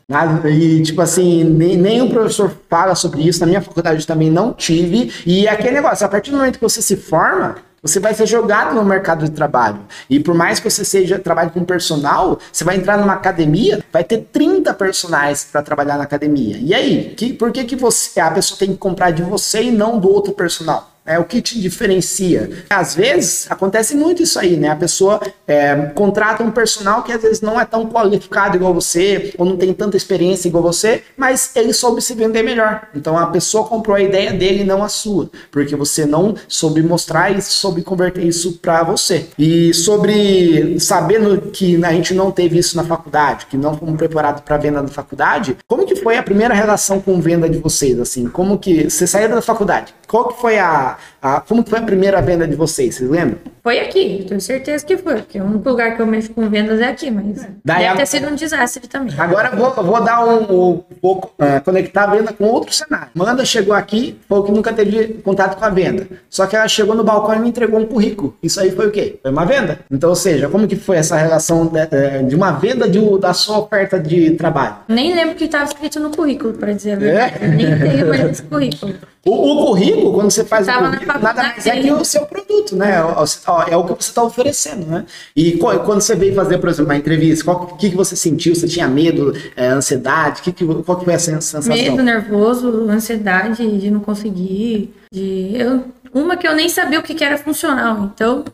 [0.06, 4.30] Nada, e tipo assim, nem, nem o professor fala sobre isso, na minha faculdade também
[4.30, 5.10] não tive.
[5.24, 8.26] E é aquele negócio, a partir do momento que você se forma, você vai ser
[8.26, 9.80] jogado no mercado de trabalho.
[10.08, 14.04] E por mais que você seja trabalhe com personal, você vai entrar numa academia, vai
[14.04, 16.56] ter 30 personagens para trabalhar na academia.
[16.58, 19.70] E aí, que, por que, que você, a pessoa tem que comprar de você e
[19.72, 20.91] não do outro personal?
[21.04, 22.48] É o que te diferencia.
[22.70, 24.68] Às vezes acontece muito isso aí, né?
[24.68, 29.34] A pessoa é, contrata um personal que às vezes não é tão qualificado igual você,
[29.36, 32.88] ou não tem tanta experiência igual você, mas ele soube se vender melhor.
[32.94, 36.80] Então a pessoa comprou a ideia dele e não a sua, porque você não soube
[36.82, 39.26] mostrar e soube converter isso para você.
[39.36, 44.42] E sobre sabendo que a gente não teve isso na faculdade, que não fomos preparados
[44.42, 47.98] para venda na faculdade, como que foi a primeira relação com venda de vocês?
[47.98, 49.92] Assim, como que você saiu da faculdade?
[50.12, 52.96] Qual que foi a, a como foi a primeira venda de vocês?
[52.96, 53.38] Vocês lembram?
[53.62, 56.80] Foi aqui, tenho certeza que foi, porque o único lugar que eu mexo com vendas
[56.80, 59.14] é aqui, mas Daí deve a- ter sido um desastre também.
[59.16, 63.06] Agora eu vou, vou dar um, um vou é, conectar a venda com outro cenário.
[63.14, 66.08] Amanda chegou aqui, falou que nunca teve contato com a venda.
[66.28, 68.36] Só que ela chegou no balcão e me entregou um currículo.
[68.42, 69.20] Isso aí foi o quê?
[69.22, 69.78] Foi uma venda.
[69.88, 73.32] Então, ou seja, como que foi essa relação de, é, de uma venda de, da
[73.32, 74.74] sua oferta de trabalho?
[74.88, 77.34] Nem lembro que estava escrito no currículo, para dizer a verdade.
[77.40, 77.46] É?
[77.46, 78.92] Nem tenho mais esse currículo.
[79.24, 82.76] O, o currículo, quando você faz o currículo, nada mais é que o seu produto,
[82.76, 82.96] né?
[82.96, 85.04] É o- que você está oferecendo, né?
[85.36, 88.54] E quando você veio fazer, por exemplo, uma entrevista, o que, que você sentiu?
[88.54, 90.42] Você tinha medo, é, ansiedade?
[90.42, 91.74] Que que, qual que foi a sen- sensação?
[91.74, 94.94] Medo, nervoso, ansiedade de não conseguir.
[95.12, 95.52] De...
[95.54, 95.84] Eu...
[96.14, 98.10] Uma que eu nem sabia o que que era funcional.
[98.14, 98.44] Então,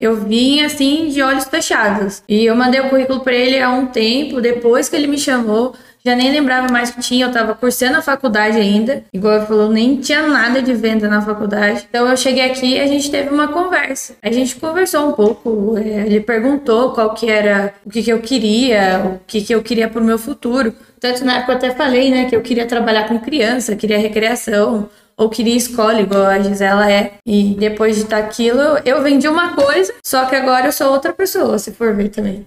[0.00, 2.22] eu vim assim de olhos fechados.
[2.28, 5.74] E eu mandei o currículo para ele há um tempo, depois que ele me chamou.
[6.08, 9.04] Já nem lembrava mais que tinha, eu tava cursando a faculdade ainda.
[9.12, 11.86] Igual ele falou, nem tinha nada de venda na faculdade.
[11.86, 14.14] Então eu cheguei aqui e a gente teve uma conversa.
[14.22, 18.20] A gente conversou um pouco, é, ele perguntou qual que era, o que que eu
[18.20, 20.72] queria, o que que eu queria pro meu futuro.
[20.98, 24.88] Tanto na época eu até falei, né, que eu queria trabalhar com criança, queria recreação,
[25.14, 27.18] ou queria escola, igual a Gisela é.
[27.26, 31.58] E depois de daquilo, eu vendi uma coisa, só que agora eu sou outra pessoa,
[31.58, 32.46] se for ver também.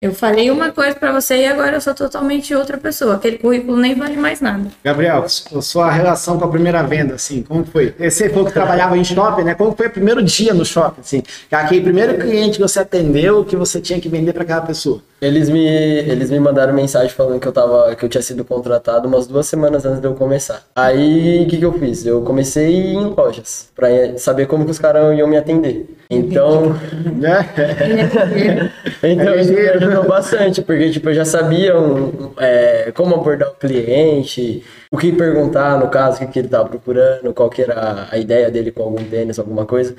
[0.00, 3.16] Eu falei uma coisa pra você e agora eu sou totalmente outra pessoa.
[3.16, 4.70] Aquele currículo nem vale mais nada.
[4.84, 7.92] Gabriel, su- sua relação com a primeira venda, assim, como foi?
[7.98, 9.54] Você falou que trabalhava em shopping, né?
[9.54, 11.22] Como foi o primeiro dia no shopping, assim?
[11.50, 15.02] Aquele primeiro cliente que você atendeu, que você tinha que vender para aquela pessoa.
[15.20, 19.06] Eles me, eles me mandaram mensagem falando que eu, tava, que eu tinha sido contratado
[19.06, 20.62] umas duas semanas antes de eu começar.
[20.74, 22.04] Aí, o que, que eu fiz?
[22.04, 23.86] Eu comecei em lojas, pra
[24.18, 25.86] saber como que os caras iam me atender.
[26.14, 26.74] Então,
[27.16, 27.48] Né?
[29.02, 33.54] então isso me ajudou bastante, porque tipo, eu já sabia um, é, como abordar o
[33.54, 38.18] cliente, o que perguntar, no caso, o que, ele estava procurando, qual que era a
[38.18, 39.94] ideia dele com algum tênis, alguma coisa.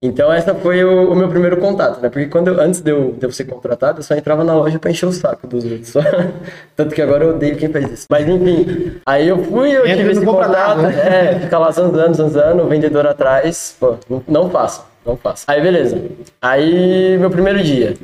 [0.00, 2.08] Então essa foi o, o meu primeiro contato, né?
[2.08, 4.78] Porque quando eu- antes de eu, de eu ser contratado, eu só entrava na loja
[4.78, 5.88] pra encher o saco dos outros.
[5.88, 6.00] Só.
[6.76, 8.06] Tanto que agora eu odeio quem faz isso.
[8.08, 11.34] Mas enfim, aí eu fui, eu Entra tive esse contato, nada, né?
[11.34, 13.96] é, fica lá zanzando, zanzando, o vendedor atrás, pô,
[14.28, 15.44] não faço, não faço.
[15.46, 16.00] Aí beleza.
[16.40, 17.96] Aí meu primeiro dia.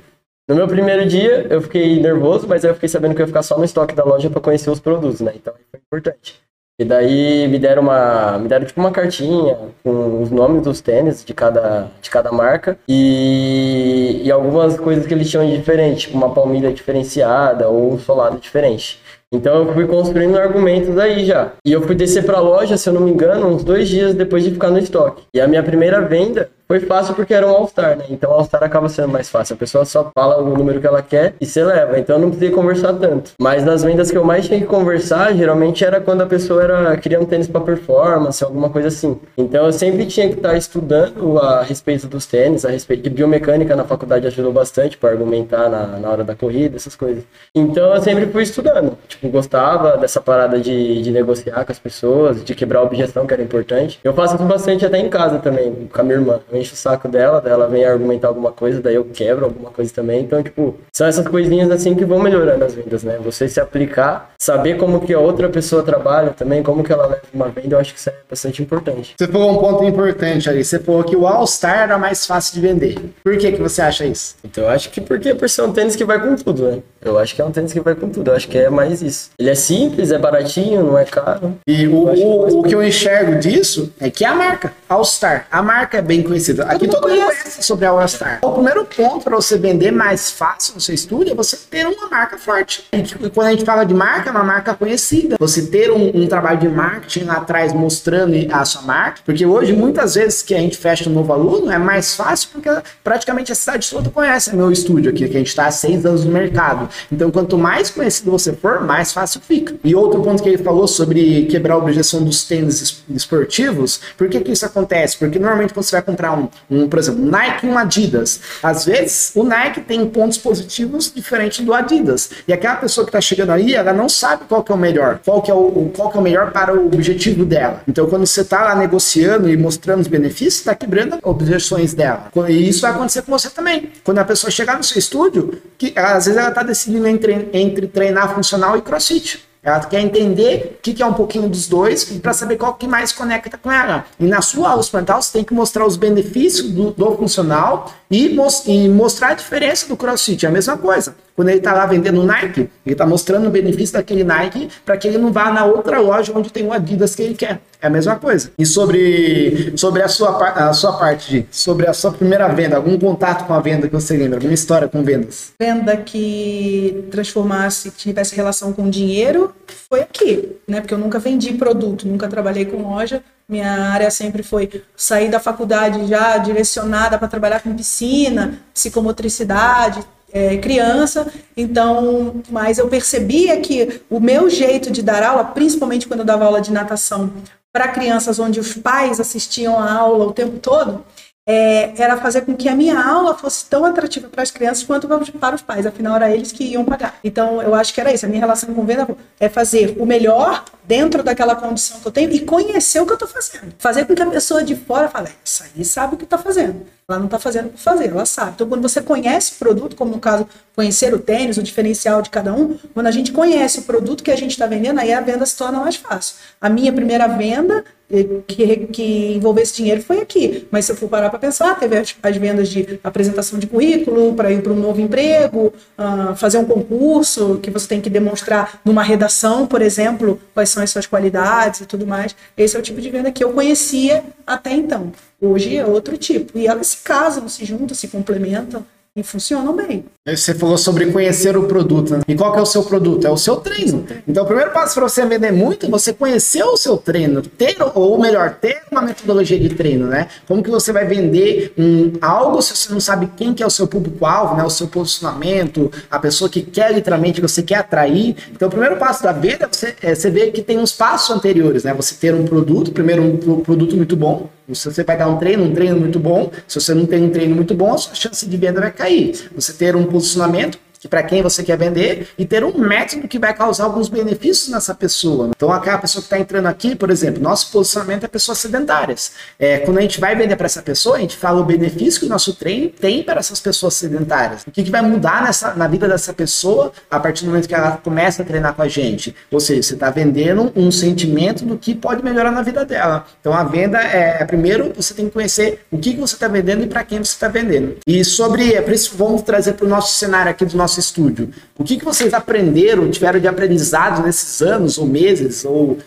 [0.46, 3.28] No meu primeiro dia, eu fiquei nervoso, mas aí eu fiquei sabendo que eu ia
[3.28, 5.33] ficar só no estoque da loja pra conhecer os produtos, né?
[5.35, 6.44] Então foi importante.
[6.78, 11.24] E daí me deram uma, me deram tipo uma cartinha com os nomes dos tênis
[11.24, 16.16] de cada, de cada marca e, e algumas coisas que eles tinham de diferente, tipo
[16.16, 19.00] uma palmilha diferenciada ou um solado diferente.
[19.33, 21.52] Então eu fui construindo argumentos aí já.
[21.64, 24.42] E eu fui descer pra loja, se eu não me engano, uns dois dias depois
[24.42, 25.22] de ficar no estoque.
[25.33, 28.05] E a minha primeira venda foi fácil porque era um All-Star, né?
[28.11, 29.55] Então All-Star acaba sendo mais fácil.
[29.55, 31.98] A pessoa só fala o número que ela quer e você leva.
[31.98, 33.33] Então eu não precisei conversar tanto.
[33.38, 36.96] Mas nas vendas que eu mais tinha que conversar, geralmente era quando a pessoa era,
[36.96, 39.18] queria um tênis para performance, alguma coisa assim.
[39.37, 43.77] Então eu sempre tinha que estar estudando a respeito dos tênis, a respeito de biomecânica
[43.77, 47.24] na faculdade ajudou bastante para argumentar na, na hora da corrida, essas coisas.
[47.55, 48.96] Então eu sempre fui estudando.
[49.09, 53.35] Tipo, gostava dessa parada de, de negociar com as pessoas, de quebrar a objeção, que
[53.35, 54.00] era importante.
[54.03, 56.40] Eu faço isso bastante até em casa também, com a minha irmã.
[56.54, 59.92] Eu encho o saco dela, ela vem argumentar alguma coisa, daí eu quebro alguma coisa
[59.92, 60.22] também.
[60.22, 63.18] Então, tipo, são essas coisinhas assim que vão melhorando as vendas, né?
[63.24, 67.22] Você se aplicar, saber como que a outra pessoa trabalha também, como que ela leva
[67.34, 69.14] uma venda, eu acho que isso é bastante importante.
[69.18, 70.64] Você falou um ponto importante ali.
[70.64, 72.98] Você falou que o All-Star era mais fácil de vender.
[73.24, 74.36] Por que, que você acha isso?
[74.44, 76.82] Então, eu acho que porque por ser um tênis que vai com tudo, né?
[77.04, 78.30] Eu acho que é um tênis que vai com tudo.
[78.30, 79.30] Eu acho que é mais isso.
[79.38, 81.58] Ele é simples, é baratinho, não é caro.
[81.66, 85.46] E o, o, o que eu enxergo disso é que é a marca, All-Star.
[85.50, 86.64] A marca é bem conhecida.
[86.64, 88.38] Aqui todo mundo conhece sobre a All-Star.
[88.42, 92.08] O primeiro ponto para você vender mais fácil no seu estúdio é você ter uma
[92.08, 92.84] marca forte.
[92.92, 95.36] E quando a gente fala de marca, é uma marca conhecida.
[95.38, 99.20] Você ter um, um trabalho de marketing lá atrás mostrando a sua marca.
[99.24, 102.70] Porque hoje, muitas vezes que a gente fecha um novo aluno, é mais fácil porque
[103.02, 106.24] praticamente a cidade toda conhece meu estúdio aqui, que a gente está há seis anos
[106.24, 106.88] no mercado.
[107.11, 109.74] Então, quanto mais conhecido você for, mais fácil fica.
[109.85, 114.40] E outro ponto que ele falou sobre quebrar a objeção dos tênis esportivos, por que,
[114.40, 115.16] que isso acontece?
[115.16, 118.85] Porque normalmente quando você vai comprar um, um por exemplo, Nike e um Adidas, às
[118.85, 122.30] vezes o Nike tem pontos positivos diferentes do Adidas.
[122.46, 125.20] E aquela pessoa que está chegando aí, ela não sabe qual que é o melhor,
[125.24, 127.83] qual que é o, qual que é o melhor para o objetivo dela.
[127.88, 132.30] Então, quando você está lá negociando e mostrando os benefícios, está quebrando objeções dela.
[132.48, 133.90] E isso vai acontecer com você também.
[134.02, 137.86] Quando a pessoa chegar no seu estúdio, que às vezes ela está decidindo entre, entre
[137.86, 139.44] treinar funcional e crossfit.
[139.62, 142.86] Ela quer entender o que, que é um pouquinho dos dois para saber qual que
[142.86, 144.04] mais conecta com ela.
[144.20, 148.28] E na sua aula experimental, você tem que mostrar os benefícios do, do funcional e,
[148.28, 150.44] mos e, mostrar a diferença do CrossFit.
[150.44, 151.14] É a mesma coisa.
[151.34, 155.08] Quando ele está lá vendendo Nike, ele está mostrando o benefício daquele Nike para que
[155.08, 157.60] ele não vá na outra loja onde tem o Adidas que ele quer.
[157.82, 158.52] É a mesma coisa.
[158.56, 163.46] E sobre, sobre a, sua, a sua parte, sobre a sua primeira venda, algum contato
[163.46, 164.36] com a venda que você lembra?
[164.36, 165.52] Alguma história com vendas?
[165.58, 169.52] Venda que transformasse, que tivesse relação com dinheiro,
[169.90, 170.80] foi aqui, né?
[170.80, 173.22] Porque eu nunca vendi produto, nunca trabalhei com loja.
[173.48, 180.00] Minha área sempre foi sair da faculdade já direcionada para trabalhar com piscina, psicomotricidade,
[180.33, 186.20] é, criança, então, mas eu percebia que o meu jeito de dar aula, principalmente quando
[186.20, 187.33] eu dava aula de natação
[187.72, 191.04] para crianças onde os pais assistiam a aula o tempo todo,
[191.46, 195.07] é, era fazer com que a minha aula fosse tão atrativa para as crianças quanto
[195.07, 197.18] para os pais, afinal era eles que iam pagar.
[197.22, 199.07] Então eu acho que era isso, a minha relação com venda
[199.38, 203.16] é fazer o melhor dentro daquela condição que eu tenho e conhecer o que eu
[203.16, 203.74] estou fazendo.
[203.78, 206.87] Fazer com que a pessoa de fora fale, isso aí sabe o que está fazendo.
[207.08, 208.52] Ela não está fazendo por fazer, ela sabe.
[208.54, 212.30] Então, quando você conhece o produto, como no caso, conhecer o tênis, o diferencial de
[212.30, 215.20] cada um, quando a gente conhece o produto que a gente está vendendo, aí a
[215.20, 216.36] venda se torna mais fácil.
[216.60, 220.66] A minha primeira venda eh, que, que envolvesse dinheiro foi aqui.
[220.70, 224.34] Mas se eu for parar para pensar, teve as, as, vendas de apresentação de currículo,
[224.34, 228.80] para ir para um novo emprego, uh, fazer um concurso que você tem que demonstrar
[228.84, 232.34] numa redação, por exemplo, quais são as suas qualidades e tudo mais.
[232.56, 235.12] Esse é o tipo de venda que eu conhecia até então.
[235.40, 236.58] Hoje é outro tipo.
[236.58, 240.04] E elas se casam, se juntam, se complementam e funcionam bem.
[240.26, 242.14] Você falou sobre conhecer o produto.
[242.14, 242.22] Né?
[242.26, 243.26] E qual que é o seu produto?
[243.26, 244.06] É o seu treino.
[244.26, 247.76] Então, o primeiro passo para você vender muito é você conhecer o seu treino, ter
[247.94, 250.28] ou melhor, ter uma metodologia de treino, né?
[250.48, 253.70] Como que você vai vender um algo se você não sabe quem que é o
[253.70, 254.64] seu público-alvo, né?
[254.64, 258.34] O seu posicionamento, a pessoa que quer literalmente que você quer atrair.
[258.50, 261.37] Então, o primeiro passo da venda é você, é você ver que tem uns passos
[261.37, 261.92] anteriores, né?
[261.92, 264.48] Você ter um produto, primeiro um produto muito bom.
[264.72, 266.50] Se você vai dar um treino, um treino muito bom.
[266.66, 269.50] Se você não tem um treino muito bom, a sua chance de venda vai cair.
[269.54, 273.38] Você ter um posicionamento que para quem você quer vender e ter um método que
[273.38, 275.50] vai causar alguns benefícios nessa pessoa.
[275.54, 279.32] Então, aquela pessoa que está entrando aqui, por exemplo, nosso posicionamento é pessoas sedentárias.
[279.58, 282.24] É, quando a gente vai vender para essa pessoa, a gente fala o benefício que
[282.24, 284.62] o nosso treino tem para essas pessoas sedentárias.
[284.66, 287.74] O que, que vai mudar nessa, na vida dessa pessoa a partir do momento que
[287.74, 289.36] ela começa a treinar com a gente.
[289.50, 293.26] Ou seja, você está vendendo um sentimento do que pode melhorar na vida dela.
[293.40, 296.82] Então, a venda é, primeiro, você tem que conhecer o que, que você está vendendo
[296.82, 297.98] e para quem você está vendendo.
[298.06, 301.50] E sobre, é isso, vamos trazer para o nosso cenário aqui do nosso nosso estúdio.
[301.76, 305.98] O que, que vocês aprenderam, tiveram de aprendizado nesses anos ou meses, ou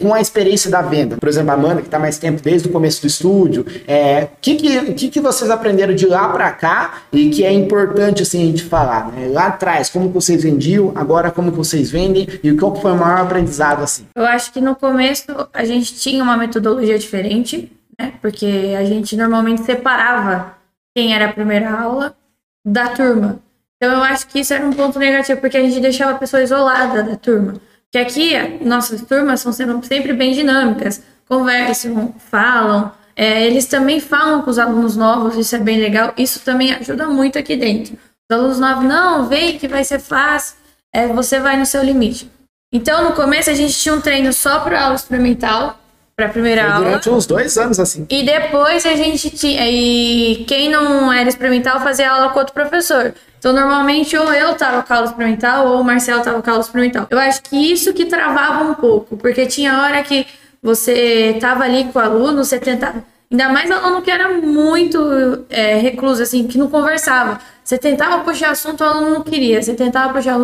[0.00, 1.16] com a experiência da venda?
[1.16, 4.28] Por exemplo, a Amanda, que está mais tempo desde o começo do estúdio, é, o
[4.40, 8.42] que, que, que, que vocês aprenderam de lá para cá e que é importante assim,
[8.42, 9.12] a gente falar?
[9.12, 9.28] Né?
[9.28, 13.82] Lá atrás, como vocês vendiam, agora como vocês vendem e qual foi o maior aprendizado?
[13.82, 14.06] assim?
[14.14, 18.12] Eu acho que no começo a gente tinha uma metodologia diferente, né?
[18.20, 20.54] Porque a gente normalmente separava
[20.94, 22.16] quem era a primeira aula
[22.64, 23.40] da turma.
[23.82, 26.42] Então eu acho que isso era um ponto negativo, porque a gente deixava a pessoa
[26.42, 27.54] isolada da turma.
[27.90, 34.50] Que aqui, nossas turmas são sempre bem dinâmicas, conversam, falam, é, eles também falam com
[34.50, 37.94] os alunos novos, isso é bem legal, isso também ajuda muito aqui dentro.
[38.30, 40.56] Os alunos novos, não, vem que vai ser fácil,
[40.92, 42.30] é, você vai no seu limite.
[42.72, 45.80] Então, no começo, a gente tinha um treino só para aula experimental,
[46.14, 46.84] para a primeira Foi aula.
[46.84, 48.06] durante uns dois anos assim.
[48.10, 49.68] E depois a gente tinha.
[49.68, 53.14] E quem não era experimental fazia aula com outro professor.
[53.40, 57.06] Então, normalmente, ou eu tava com aula experimental, ou o Marcelo tava com aula experimental.
[57.08, 60.26] Eu acho que isso que travava um pouco, porque tinha hora que
[60.62, 63.02] você tava ali com o aluno, você tentava.
[63.30, 67.40] Ainda mais aluno que era muito é, recluso, assim, que não conversava.
[67.64, 69.62] Você tentava puxar assunto, o aluno não queria.
[69.62, 70.36] Você tentava puxar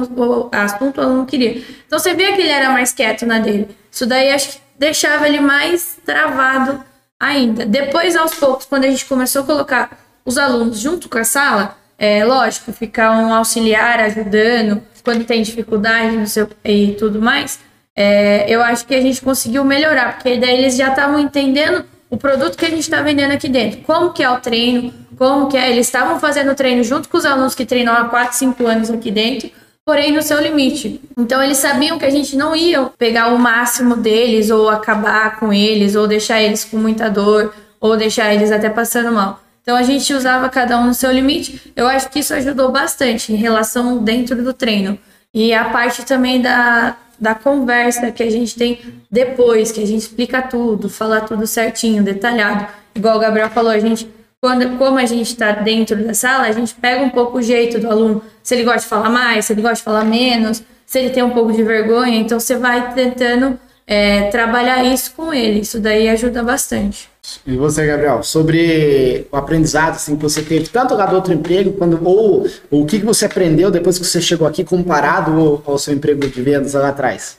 [0.52, 1.62] assunto, o aluno não queria.
[1.86, 3.68] Então você via que ele era mais quieto na dele.
[3.90, 6.82] Isso daí acho que deixava ele mais travado
[7.20, 7.66] ainda.
[7.66, 11.76] Depois, aos poucos, quando a gente começou a colocar os alunos junto com a sala,
[11.98, 17.60] é lógico, ficar um auxiliar ajudando quando tem dificuldade no seu e tudo mais.
[17.94, 22.16] É, eu acho que a gente conseguiu melhorar, porque daí eles já estavam entendendo o
[22.16, 23.80] produto que a gente está vendendo aqui dentro.
[23.80, 25.70] Como que é o treino, como que é.
[25.70, 28.90] Eles estavam fazendo o treino junto com os alunos que treinam há 4, 5 anos
[28.90, 29.50] aqui dentro,
[29.84, 31.00] porém no seu limite.
[31.16, 35.52] Então eles sabiam que a gente não ia pegar o máximo deles, ou acabar com
[35.52, 39.40] eles, ou deixar eles com muita dor, ou deixar eles até passando mal.
[39.66, 41.72] Então a gente usava cada um no seu limite.
[41.74, 44.96] Eu acho que isso ajudou bastante em relação dentro do treino.
[45.34, 48.78] E a parte também da, da conversa que a gente tem
[49.10, 52.64] depois, que a gente explica tudo, fala tudo certinho, detalhado.
[52.94, 54.08] Igual o Gabriel falou, a gente,
[54.40, 57.80] quando, como a gente está dentro da sala, a gente pega um pouco o jeito
[57.80, 61.00] do aluno, se ele gosta de falar mais, se ele gosta de falar menos, se
[61.00, 65.58] ele tem um pouco de vergonha, então você vai tentando é, trabalhar isso com ele.
[65.58, 67.08] Isso daí ajuda bastante.
[67.46, 71.72] E você, Gabriel, sobre o aprendizado assim, que você teve, tanto lá do outro emprego,
[71.72, 75.72] quando, ou, ou o que, que você aprendeu depois que você chegou aqui comparado ao,
[75.72, 77.38] ao seu emprego de vendas lá atrás?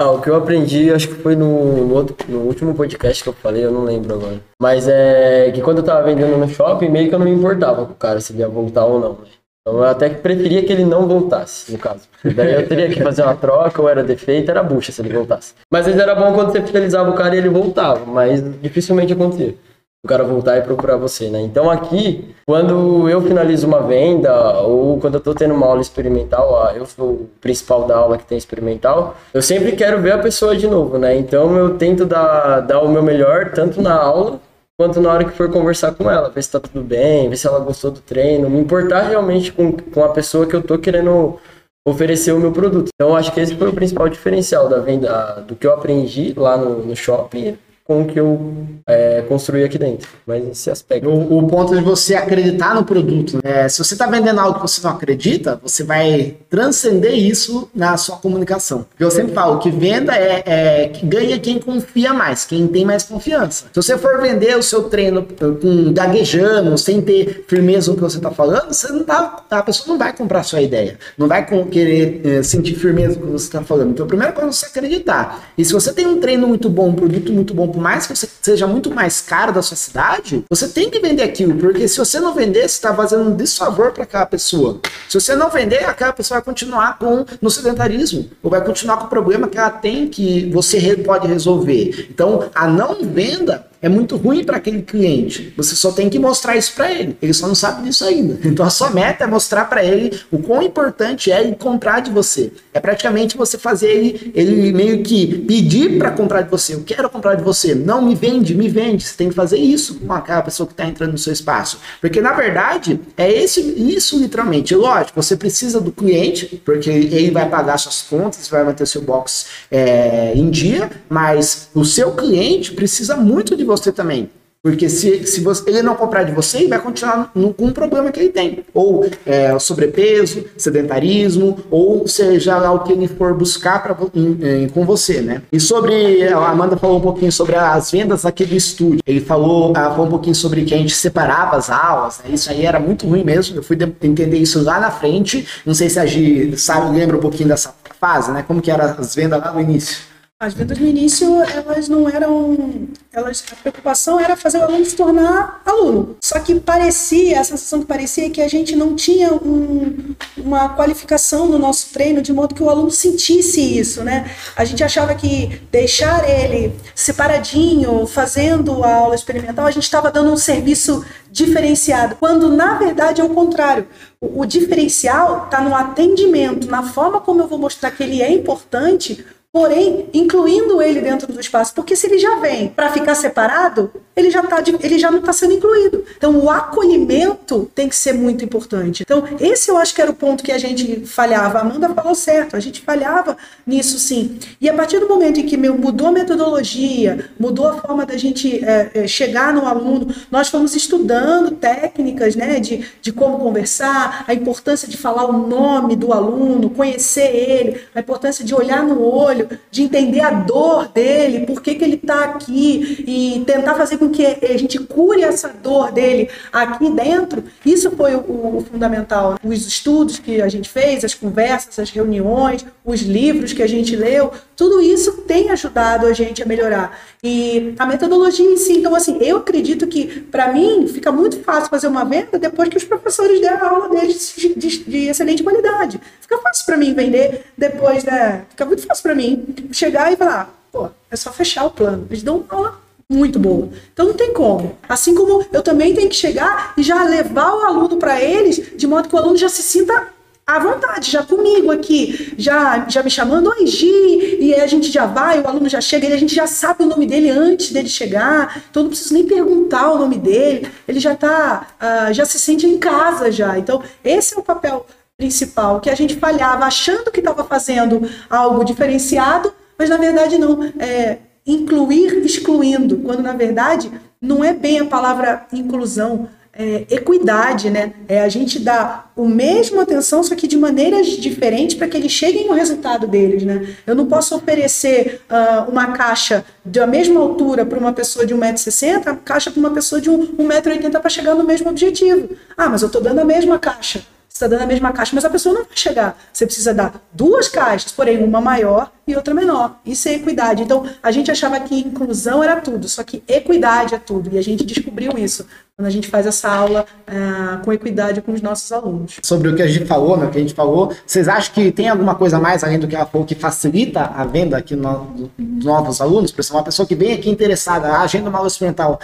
[0.00, 3.28] Ah, o que eu aprendi, acho que foi no, no, outro, no, último podcast que
[3.28, 4.40] eu falei, eu não lembro agora.
[4.62, 7.84] Mas é que quando eu tava vendendo no shopping, meio que eu não me importava
[7.84, 9.12] com o cara se ele ia voltar ou não.
[9.14, 9.26] Né?
[9.68, 12.08] Então eu até preferia que ele não voltasse, no caso.
[12.24, 15.52] Daí eu teria que fazer uma troca, ou era defeito, era bucha se ele voltasse.
[15.70, 19.54] Mas vezes era bom quando você fidelizava o cara e ele voltava, mas dificilmente acontecia.
[20.02, 21.40] O cara voltar e procurar você, né?
[21.42, 26.72] Então aqui, quando eu finalizo uma venda, ou quando eu tô tendo uma aula experimental,
[26.74, 30.56] eu sou o principal da aula que tem experimental, eu sempre quero ver a pessoa
[30.56, 31.16] de novo, né?
[31.16, 34.40] Então eu tento dar, dar o meu melhor, tanto na aula,
[34.78, 37.46] quanto na hora que for conversar com ela, ver se tá tudo bem, ver se
[37.46, 41.38] ela gostou do treino, me importar realmente com, com a pessoa que eu tô querendo
[41.84, 42.90] oferecer o meu produto.
[42.94, 46.56] Então acho que esse foi o principal diferencial da venda, do que eu aprendi lá
[46.56, 48.54] no, no shopping com o que eu
[48.86, 50.06] é, construí aqui dentro.
[50.26, 51.08] Mas esse aspecto.
[51.08, 53.38] O, o ponto de você acreditar no produto.
[53.42, 53.66] Né?
[53.66, 58.16] Se você está vendendo algo que você não acredita, você vai transcender isso na sua
[58.16, 58.84] comunicação.
[59.00, 63.04] Eu sempre falo que venda é, é que ganha quem confia mais, quem tem mais
[63.04, 63.64] confiança.
[63.72, 68.18] Se você for vender o seu treino com gaguejando, sem ter firmeza no que você
[68.18, 70.98] está falando, você não tá, a pessoa não vai comprar a sua ideia.
[71.16, 73.92] Não vai querer é, sentir firmeza no que você está falando.
[73.92, 75.52] Então, a primeira coisa é você acreditar.
[75.56, 78.16] E se você tem um treino muito bom, um produto muito bom por mais que
[78.16, 81.96] você seja muito mais caro da sua cidade, você tem que vender aquilo, porque se
[81.96, 84.80] você não vender, você está fazendo um desfavor para aquela pessoa.
[85.08, 89.04] Se você não vender, aquela pessoa vai continuar com no sedentarismo, ou vai continuar com
[89.04, 92.08] o problema que ela tem que você pode resolver.
[92.10, 95.52] Então, a não venda é muito ruim para aquele cliente.
[95.56, 97.16] Você só tem que mostrar isso para ele.
[97.22, 98.38] Ele só não sabe disso ainda.
[98.58, 102.10] Então a sua meta é mostrar para ele o quão importante é ele comprar de
[102.10, 102.50] você.
[102.72, 106.74] É praticamente você fazer ele, ele meio que pedir para comprar de você.
[106.74, 107.74] Eu quero comprar de você.
[107.74, 109.04] Não me vende, me vende.
[109.04, 111.78] Você tem que fazer isso com aquela pessoa que está entrando no seu espaço.
[112.00, 114.74] Porque na verdade é esse, isso literalmente.
[114.74, 119.46] Lógico, você precisa do cliente, porque ele vai pagar suas contas, vai manter seu box
[119.70, 124.28] é, em dia, mas o seu cliente precisa muito de você também.
[124.60, 127.72] Porque se, se você, ele não comprar de você, ele vai continuar no, com um
[127.72, 128.64] problema que ele tem.
[128.74, 134.68] Ou é, sobrepeso, sedentarismo, ou seja lá o que ele for buscar pra, em, em,
[134.68, 135.42] com você, né?
[135.52, 139.00] E sobre, a Amanda falou um pouquinho sobre as vendas aqui do estúdio.
[139.06, 142.34] Ele falou, ela falou um pouquinho sobre que a gente separava as aulas, né?
[142.34, 143.56] Isso aí era muito ruim mesmo.
[143.56, 145.46] Eu fui de, entender isso lá na frente.
[145.64, 148.44] Não sei se a Gi sabe, lembra um pouquinho dessa fase, né?
[148.46, 150.07] Como que eram as vendas lá no início.
[150.40, 152.86] As vendas no início, elas não eram.
[153.12, 156.16] Elas, a preocupação era fazer o aluno se tornar aluno.
[156.22, 160.68] Só que parecia, a sensação que parecia é que a gente não tinha um, uma
[160.76, 164.30] qualificação no nosso treino de modo que o aluno sentisse isso, né?
[164.54, 170.30] A gente achava que deixar ele separadinho, fazendo a aula experimental, a gente estava dando
[170.30, 173.88] um serviço diferenciado, quando na verdade é o contrário.
[174.20, 178.32] O, o diferencial está no atendimento, na forma como eu vou mostrar que ele é
[178.32, 183.90] importante porém incluindo ele dentro do espaço, porque se ele já vem para ficar separado,
[184.14, 186.04] ele já, tá, ele já não está sendo incluído.
[186.16, 189.02] Então o acolhimento tem que ser muito importante.
[189.02, 191.58] Então esse eu acho que era o ponto que a gente falhava.
[191.58, 194.38] A Amanda falou certo, a gente falhava nisso sim.
[194.60, 198.62] E a partir do momento em que mudou a metodologia, mudou a forma da gente
[198.64, 204.34] é, é, chegar no aluno, nós fomos estudando técnicas né, de, de como conversar, a
[204.34, 209.47] importância de falar o nome do aluno, conhecer ele, a importância de olhar no olho,
[209.70, 214.08] de entender a dor dele, por que, que ele está aqui e tentar fazer com
[214.10, 217.44] que a gente cure essa dor dele aqui dentro.
[217.64, 219.38] Isso foi o, o fundamental.
[219.42, 223.94] Os estudos que a gente fez, as conversas, as reuniões, os livros que a gente
[223.96, 226.98] leu, tudo isso tem ajudado a gente a melhorar.
[227.22, 231.68] E a metodologia em si, então assim, eu acredito que para mim fica muito fácil
[231.68, 235.42] fazer uma venda depois que os professores deram a aula deles de, de, de excelente
[235.42, 236.00] qualidade.
[236.20, 238.44] Fica fácil para mim vender depois, né?
[238.50, 239.27] Fica muito fácil para mim
[239.72, 242.06] chegar e falar, pô, é só fechar o plano.
[242.08, 243.70] Eles dão uma aula muito boa.
[243.92, 244.76] Então não tem como.
[244.88, 248.86] Assim como eu também tenho que chegar e já levar o aluno para eles, de
[248.86, 250.08] modo que o aluno já se sinta
[250.46, 254.90] à vontade, já comigo aqui, já, já me chamando, oi Gi, e aí a gente
[254.90, 257.70] já vai, o aluno já chega, e a gente já sabe o nome dele antes
[257.70, 262.24] dele chegar, então não preciso nem perguntar o nome dele, ele já tá, uh, já
[262.24, 263.58] se sente em casa já.
[263.58, 264.86] Então, esse é o papel
[265.18, 270.62] principal, que a gente falhava achando que estava fazendo algo diferenciado, mas na verdade não.
[270.78, 273.90] É, incluir excluindo, quando na verdade
[274.20, 277.94] não é bem a palavra inclusão, é equidade, né?
[278.06, 282.12] É a gente dar o mesmo atenção, só que de maneiras diferentes para que eles
[282.12, 283.74] cheguem no resultado deles, né?
[283.86, 289.06] Eu não posso oferecer uh, uma caixa da mesma altura para uma pessoa de 1,60m,
[289.06, 292.36] a caixa para uma pessoa de 1,80m para chegar no mesmo objetivo.
[292.56, 294.02] Ah, mas eu estou dando a mesma caixa
[294.38, 296.18] está dando a mesma caixa, mas a pessoa não vai chegar.
[296.32, 299.76] Você precisa dar duas caixas, porém uma maior e outra menor.
[299.84, 300.62] Isso é equidade.
[300.62, 304.30] Então, a gente achava que inclusão era tudo, só que equidade é tudo.
[304.32, 308.32] E a gente descobriu isso quando a gente faz essa aula uh, com equidade com
[308.32, 309.16] os nossos alunos.
[309.22, 311.70] Sobre o que a gente falou, né, o que a gente falou, vocês acham que
[311.70, 315.30] tem alguma coisa mais além do que ela falou que facilita a venda aqui no,
[315.38, 316.32] dos novos alunos?
[316.32, 318.98] Por exemplo, uma pessoa que vem aqui interessada, a agenda uma aula experimental,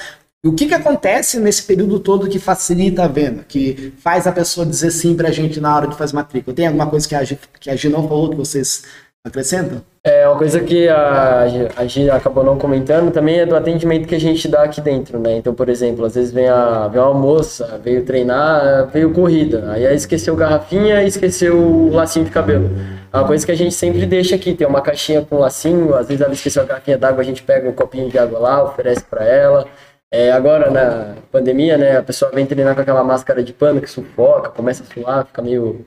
[0.45, 4.67] o que, que acontece nesse período todo que facilita a venda, que faz a pessoa
[4.67, 6.55] dizer sim para a gente na hora de fazer matrícula?
[6.55, 8.85] Tem alguma coisa que a, G, que a G não falou que vocês
[9.27, 9.81] acrescentam?
[10.07, 14.15] É, uma coisa que a, a G acabou não comentando também é do atendimento que
[14.15, 15.35] a gente dá aqui dentro, né?
[15.39, 19.95] Então, por exemplo, às vezes vem, a, vem uma moça, veio treinar, veio corrida, aí
[19.95, 22.71] esqueceu garrafinha e esqueceu o lacinho de cabelo.
[23.11, 26.07] É uma coisa que a gente sempre deixa aqui, tem uma caixinha com lacinho, às
[26.07, 29.05] vezes ela esqueceu a garrafinha d'água, a gente pega um copinho de água lá, oferece
[29.05, 29.67] para ela.
[30.13, 33.91] É, agora, na pandemia, né, a pessoa vem treinar com aquela máscara de pano que
[33.91, 35.85] sufoca, começa a suar, fica meio,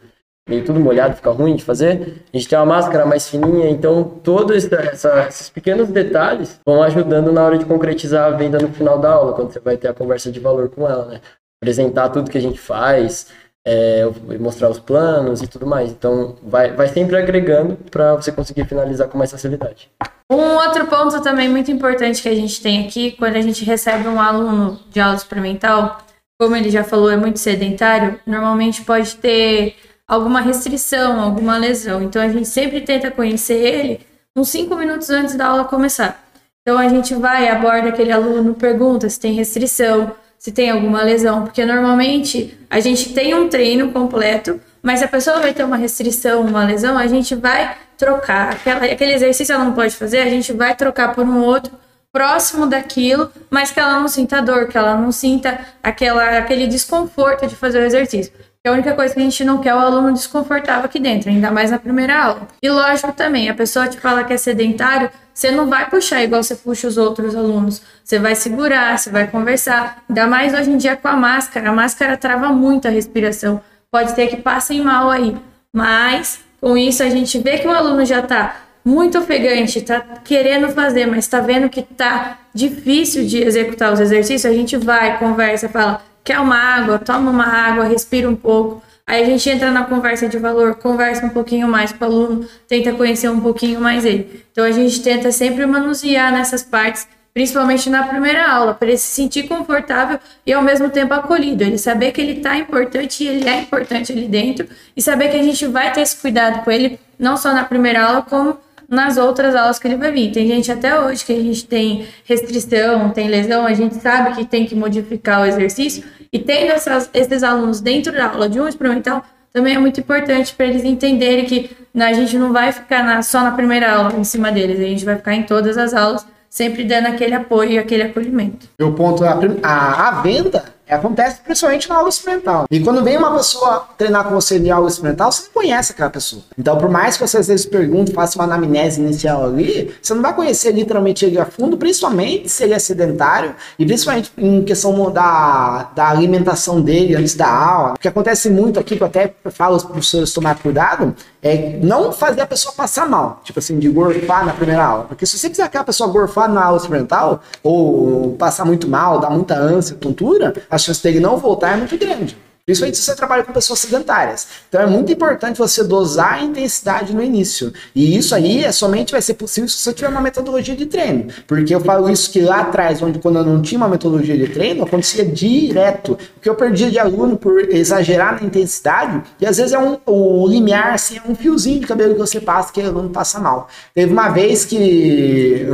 [0.48, 2.24] meio tudo molhado, fica ruim de fazer.
[2.34, 7.44] A gente tem uma máscara mais fininha, então todos esses pequenos detalhes vão ajudando na
[7.44, 10.30] hora de concretizar a venda no final da aula, quando você vai ter a conversa
[10.32, 11.22] de valor com ela, né?
[11.62, 13.32] Apresentar tudo que a gente faz,
[13.66, 14.04] é,
[14.40, 15.90] mostrar os planos e tudo mais.
[15.90, 19.90] Então, vai, vai sempre agregando para você conseguir finalizar com mais facilidade.
[20.30, 24.08] Um outro ponto também muito importante que a gente tem aqui, quando a gente recebe
[24.10, 26.00] um aluno de aula experimental,
[26.38, 29.76] como ele já falou, é muito sedentário, normalmente pode ter
[30.08, 32.04] alguma restrição, alguma lesão.
[32.04, 34.02] Então a gente sempre tenta conhecer ele
[34.36, 36.24] uns cinco minutos antes da aula começar.
[36.62, 41.44] Então a gente vai, aborda aquele aluno, pergunta se tem restrição, se tem alguma lesão,
[41.44, 46.42] porque normalmente a gente tem um treino completo, mas a pessoa vai ter uma restrição,
[46.42, 48.54] uma lesão, a gente vai trocar.
[48.54, 51.74] Aquela, aquele exercício ela não pode fazer, a gente vai trocar por um outro
[52.12, 57.46] próximo daquilo, mas que ela não sinta dor, que ela não sinta aquela, aquele desconforto
[57.46, 58.34] de fazer o exercício.
[58.66, 61.52] a única coisa que a gente não quer é o aluno desconfortável aqui dentro, ainda
[61.52, 62.48] mais na primeira aula.
[62.62, 66.42] E lógico também, a pessoa te fala que é sedentário, você não vai puxar igual
[66.42, 67.84] você puxa os outros alunos.
[68.04, 70.04] Você vai segurar, você vai conversar.
[70.10, 71.70] Ainda mais hoje em dia com a máscara.
[71.70, 73.62] A máscara trava muito a respiração.
[73.92, 75.38] Pode ter que passem mal aí.
[75.72, 80.70] Mas com isso, a gente vê que o aluno já está muito ofegante, está querendo
[80.70, 84.46] fazer, mas está vendo que está difícil de executar os exercícios.
[84.52, 86.98] A gente vai, conversa, fala: quer uma água?
[86.98, 88.82] Toma uma água, respira um pouco.
[89.06, 92.48] Aí a gente entra na conversa de valor, conversa um pouquinho mais com o aluno,
[92.68, 94.44] tenta conhecer um pouquinho mais ele.
[94.52, 97.08] Então a gente tenta sempre manusear nessas partes,
[97.38, 101.64] principalmente na primeira aula, para ele se sentir confortável e ao mesmo tempo acolhido.
[101.64, 105.38] Ele saber que ele está importante e ele é importante ali dentro e saber que
[105.38, 108.58] a gente vai ter esse cuidado com ele, não só na primeira aula, como
[108.90, 110.32] nas outras aulas que ele vai vir.
[110.32, 114.44] Tem gente até hoje que a gente tem restrição, tem lesão, a gente sabe que
[114.44, 116.04] tem que modificar o exercício.
[116.34, 119.24] E tendo essas, esses alunos dentro da aula de um experimental,
[119.54, 123.44] também é muito importante para eles entenderem que a gente não vai ficar na, só
[123.44, 126.84] na primeira aula em cima deles, a gente vai ficar em todas as aulas, sempre
[126.84, 128.68] dando aquele apoio e aquele acolhimento.
[128.82, 132.66] O ponto, a, a, a venda Acontece principalmente na aula experimental.
[132.72, 136.10] E quando vem uma pessoa treinar com você em aula experimental, você não conhece aquela
[136.10, 136.42] pessoa.
[136.58, 140.22] Então, por mais que você às vezes pergunte, faça uma anamnese inicial ali, você não
[140.22, 144.88] vai conhecer literalmente ele a fundo, principalmente se ele é sedentário e principalmente em questão
[145.12, 147.94] da, da alimentação dele antes da aula.
[147.94, 151.80] O que acontece muito aqui, que eu até falo para os professores tomar cuidado, é
[151.82, 155.04] não fazer a pessoa passar mal, tipo assim, de gorfar na primeira aula.
[155.06, 159.30] Porque se você quiser aquela pessoa gorfar na aula experimental, ou passar muito mal, dar
[159.30, 162.38] muita ânsia, tontura, a chance dele não voltar é muito grande.
[162.68, 164.46] Principalmente se você trabalha com pessoas sedentárias.
[164.68, 167.72] Então é muito importante você dosar a intensidade no início.
[167.96, 171.28] E isso aí é somente vai ser possível se você tiver uma metodologia de treino.
[171.48, 174.50] Porque eu falo isso que lá atrás, onde quando eu não tinha uma metodologia de
[174.50, 176.18] treino, acontecia direto.
[176.36, 179.98] O que eu perdia de aluno por exagerar na intensidade, e às vezes é um
[180.06, 183.40] o limiar, assim, é um fiozinho de cabelo que você passa que o aluno passa
[183.40, 183.70] mal.
[183.96, 185.68] Teve uma vez que.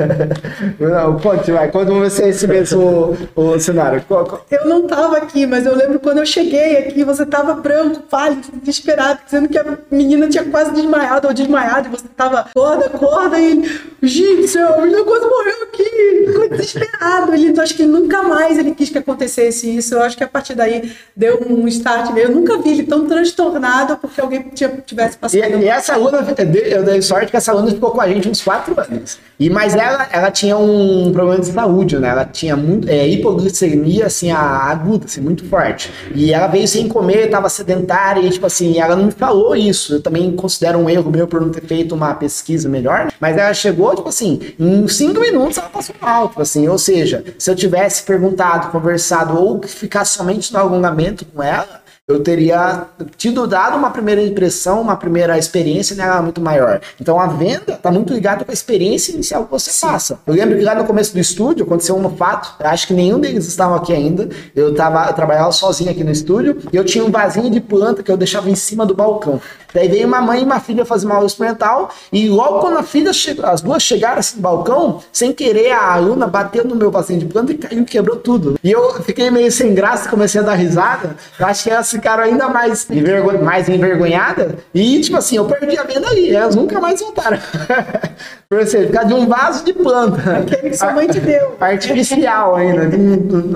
[0.80, 3.16] não, conte, vai, quando você recebeu o,
[3.54, 4.02] o cenário.
[4.50, 8.02] Eu não estava aqui, mas eu lembro quando quando eu cheguei aqui, você tava branco,
[8.02, 12.88] pálido, desesperado, dizendo que a menina tinha quase desmaiado ou desmaiado, e você tava, corda,
[12.88, 13.62] corda, e,
[14.00, 17.34] gente, a menina quase morreu aqui, ficou desesperado.
[17.34, 19.94] Ele, acho que nunca mais ele quis que acontecesse isso.
[19.94, 22.16] Eu acho que a partir daí deu um start.
[22.16, 24.50] Eu nunca vi ele tão transtornado porque alguém
[24.86, 25.40] tivesse passado.
[25.40, 26.24] E, e essa aluna,
[26.66, 29.18] eu dei sorte que essa aluna ficou com a gente uns quatro anos.
[29.38, 32.08] E, mas ela, ela tinha um problema de saúde, né?
[32.08, 35.90] Ela tinha muito, é, hipoglicemia, assim, aguda, assim, muito forte.
[36.14, 39.94] E ela veio sem comer, estava sedentária, e tipo assim, ela não me falou isso.
[39.94, 43.12] Eu também considero um erro meu por não ter feito uma pesquisa melhor.
[43.20, 46.68] Mas ela chegou, tipo assim, em cinco minutos ela passou mal, tipo assim.
[46.68, 52.20] Ou seja, se eu tivesse perguntado, conversado ou ficar somente no alongamento com ela, eu
[52.20, 52.86] teria
[53.16, 56.78] tido dado uma primeira impressão, uma primeira experiência nela muito maior.
[57.00, 59.86] Então a venda está muito ligada com a experiência inicial que você Sim.
[59.86, 60.18] passa.
[60.26, 63.46] Eu lembro que lá no começo do estúdio aconteceu um fato, acho que nenhum deles
[63.46, 64.28] estavam aqui ainda.
[64.54, 68.02] Eu, tava, eu trabalhava sozinho aqui no estúdio e eu tinha um vasinho de planta
[68.02, 69.40] que eu deixava em cima do balcão.
[69.72, 72.82] Daí veio uma mãe e uma filha fazer uma aula experimental e logo quando a
[72.82, 73.12] filha
[73.44, 77.26] as duas chegaram assim no balcão, sem querer a aluna bateu no meu vasinho de
[77.26, 78.56] planta e caiu, quebrou tudo.
[78.62, 81.16] E eu fiquei meio sem graça, comecei a dar risada.
[81.40, 85.78] Eu acho que elas ficaram ainda mais, envergon mais envergonhadas e tipo assim, eu perdi
[85.78, 87.38] a venda aí, elas nunca mais voltaram.
[88.48, 90.38] Por você ficar de um vaso de planta.
[90.38, 91.56] Aquele que sua mãe te deu.
[91.58, 92.88] Artificial ainda.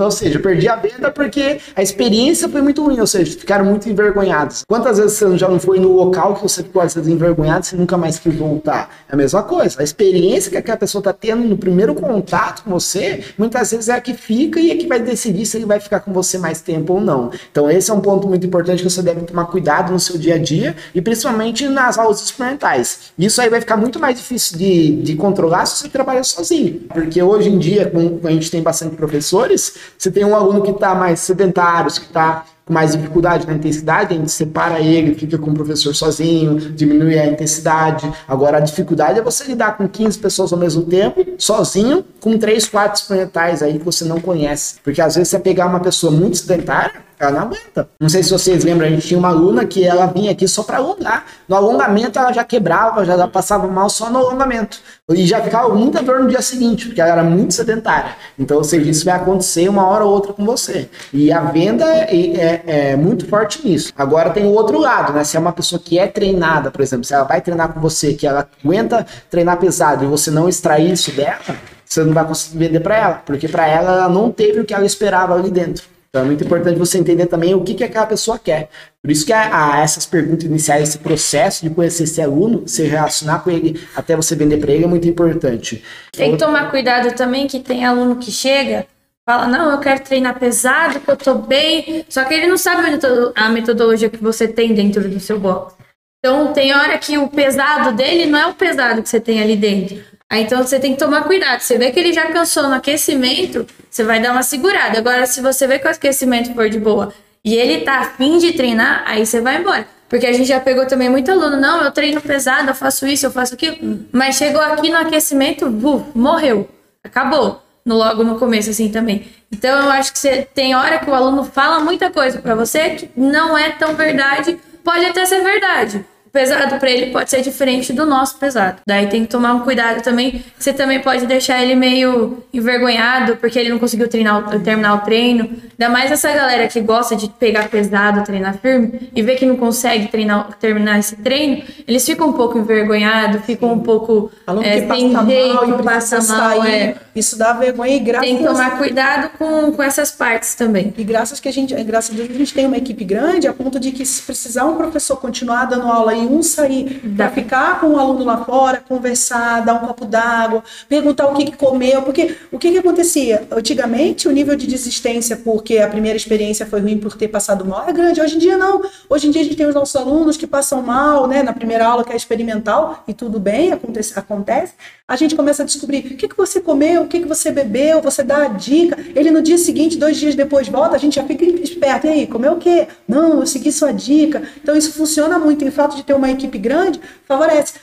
[0.02, 3.64] ou seja, eu perdi a venda porque a experiência foi muito ruim, ou seja, ficaram
[3.64, 4.64] muito envergonhados.
[4.66, 7.76] Quantas vezes você já não foi no local que você ficou às vezes envergonhado, você
[7.76, 8.90] nunca mais quis voltar.
[9.08, 9.80] É a mesma coisa.
[9.80, 13.94] A experiência que aquela pessoa está tendo no primeiro contato com você, muitas vezes é
[13.94, 16.60] a que fica e é que vai decidir se ele vai ficar com você mais
[16.60, 17.30] tempo ou não.
[17.50, 20.34] Então esse é um ponto muito importante que você deve tomar cuidado no seu dia
[20.34, 23.12] a dia e principalmente nas aulas experimentais.
[23.18, 26.80] Isso aí vai ficar muito mais difícil de, de controlar se você trabalha sozinho.
[26.88, 30.70] Porque hoje em dia, com, a gente tem bastante professores, você tem um aluno que
[30.70, 35.38] está mais sedentário, que está com mais dificuldade na intensidade, a gente separa ele, fica
[35.38, 38.12] com o professor sozinho, diminui a intensidade.
[38.28, 42.68] Agora, a dificuldade é você lidar com 15 pessoas ao mesmo tempo, sozinho, com 3,
[42.68, 44.76] 4 experimentais aí que você não conhece.
[44.84, 47.88] Porque às vezes você pegar uma pessoa muito sedentária, ela não aguenta.
[47.98, 50.62] Não sei se vocês lembram, a gente tinha uma aluna que ela vinha aqui só
[50.62, 51.24] para alongar.
[51.48, 54.78] No alongamento ela já quebrava, já passava mal só no alongamento.
[55.10, 58.12] E já ficava muita dor no dia seguinte, porque ela era muito sedentária.
[58.38, 60.88] Então, ou seja, isso vai acontecer uma hora ou outra com você.
[61.12, 63.92] E a venda é, é, é muito forte nisso.
[63.96, 65.24] Agora tem o outro lado, né?
[65.24, 68.14] Se é uma pessoa que é treinada, por exemplo, se ela vai treinar com você,
[68.14, 71.40] que ela aguenta treinar pesado e você não extrair isso dela,
[71.84, 74.74] você não vai conseguir vender para ela, porque para ela ela não teve o que
[74.74, 75.84] ela esperava ali dentro.
[76.08, 78.70] Então é muito importante você entender também o que, que aquela pessoa quer.
[79.02, 82.82] Por isso que a, a essas perguntas iniciais, esse processo de conhecer esse aluno, se
[82.84, 85.84] relacionar com ele até você vender para ele é muito importante.
[86.12, 88.86] Tem que tomar cuidado também que tem aluno que chega,
[89.28, 92.98] fala, não, eu quero treinar pesado, que eu tô bem, só que ele não sabe
[93.34, 95.74] a metodologia que você tem dentro do seu box.
[96.18, 99.56] Então tem hora que o pesado dele não é o pesado que você tem ali
[99.56, 100.02] dentro.
[100.30, 101.60] Aí então você tem que tomar cuidado.
[101.60, 104.98] Você vê que ele já cansou no aquecimento, você vai dar uma segurada.
[104.98, 107.12] Agora, se você vê que o aquecimento for de boa
[107.44, 109.86] e ele tá afim de treinar, aí você vai embora.
[110.08, 113.26] Porque a gente já pegou também muito aluno, não, eu treino pesado, eu faço isso,
[113.26, 114.06] eu faço aquilo.
[114.10, 116.68] Mas chegou aqui no aquecimento, uf, morreu.
[117.04, 117.62] Acabou.
[117.84, 119.26] No, logo no começo, assim, também.
[119.50, 122.90] Então, eu acho que você tem hora que o aluno fala muita coisa para você
[122.90, 124.58] que não é tão verdade.
[124.84, 128.82] Pode até ser verdade, o pesado para ele pode ser diferente do nosso pesado.
[128.86, 130.44] Daí tem que tomar um cuidado também.
[130.58, 135.48] Você também pode deixar ele meio envergonhado porque ele não conseguiu treinar, terminar o treino.
[135.80, 139.56] Ainda mais essa galera que gosta de pegar pesado, treinar firme e vê que não
[139.56, 144.80] consegue treinar, terminar esse treino, eles ficam um pouco envergonhados, ficam um pouco Aluno é,
[144.82, 146.24] que passa sem mal jeito, e passa mal.
[146.24, 146.70] sair.
[146.70, 146.96] É.
[147.16, 150.92] Isso dá vergonha e graças Tem que tomar cuidado com, com essas partes também.
[150.96, 153.52] E graças que a gente, graças a Deus, a gente tem uma equipe grande a
[153.54, 157.88] ponto de que se precisar um professor continuar dando aula um sair para ficar com
[157.88, 162.36] o aluno lá fora, conversar, dar um copo d'água, perguntar o que, que comeu, porque
[162.52, 163.46] o que, que acontecia?
[163.50, 167.88] Antigamente o nível de desistência porque a primeira experiência foi ruim por ter passado mal
[167.88, 168.20] é grande.
[168.20, 168.82] Hoje em dia não.
[169.08, 171.42] Hoje em dia a gente tem os nossos alunos que passam mal, né?
[171.42, 174.74] Na primeira aula que é experimental e tudo bem, acontece, acontece.
[175.06, 178.02] A gente começa a descobrir o que, que você comeu, o que, que você bebeu,
[178.02, 178.96] você dá a dica.
[179.14, 182.06] Ele no dia seguinte, dois dias depois volta, a gente já fica esperto.
[182.06, 182.86] E aí, comeu o quê?
[183.06, 184.42] Não, eu segui sua dica.
[184.62, 185.64] Então isso funciona muito.
[185.64, 187.74] E o fato de ter uma equipe grande favorece.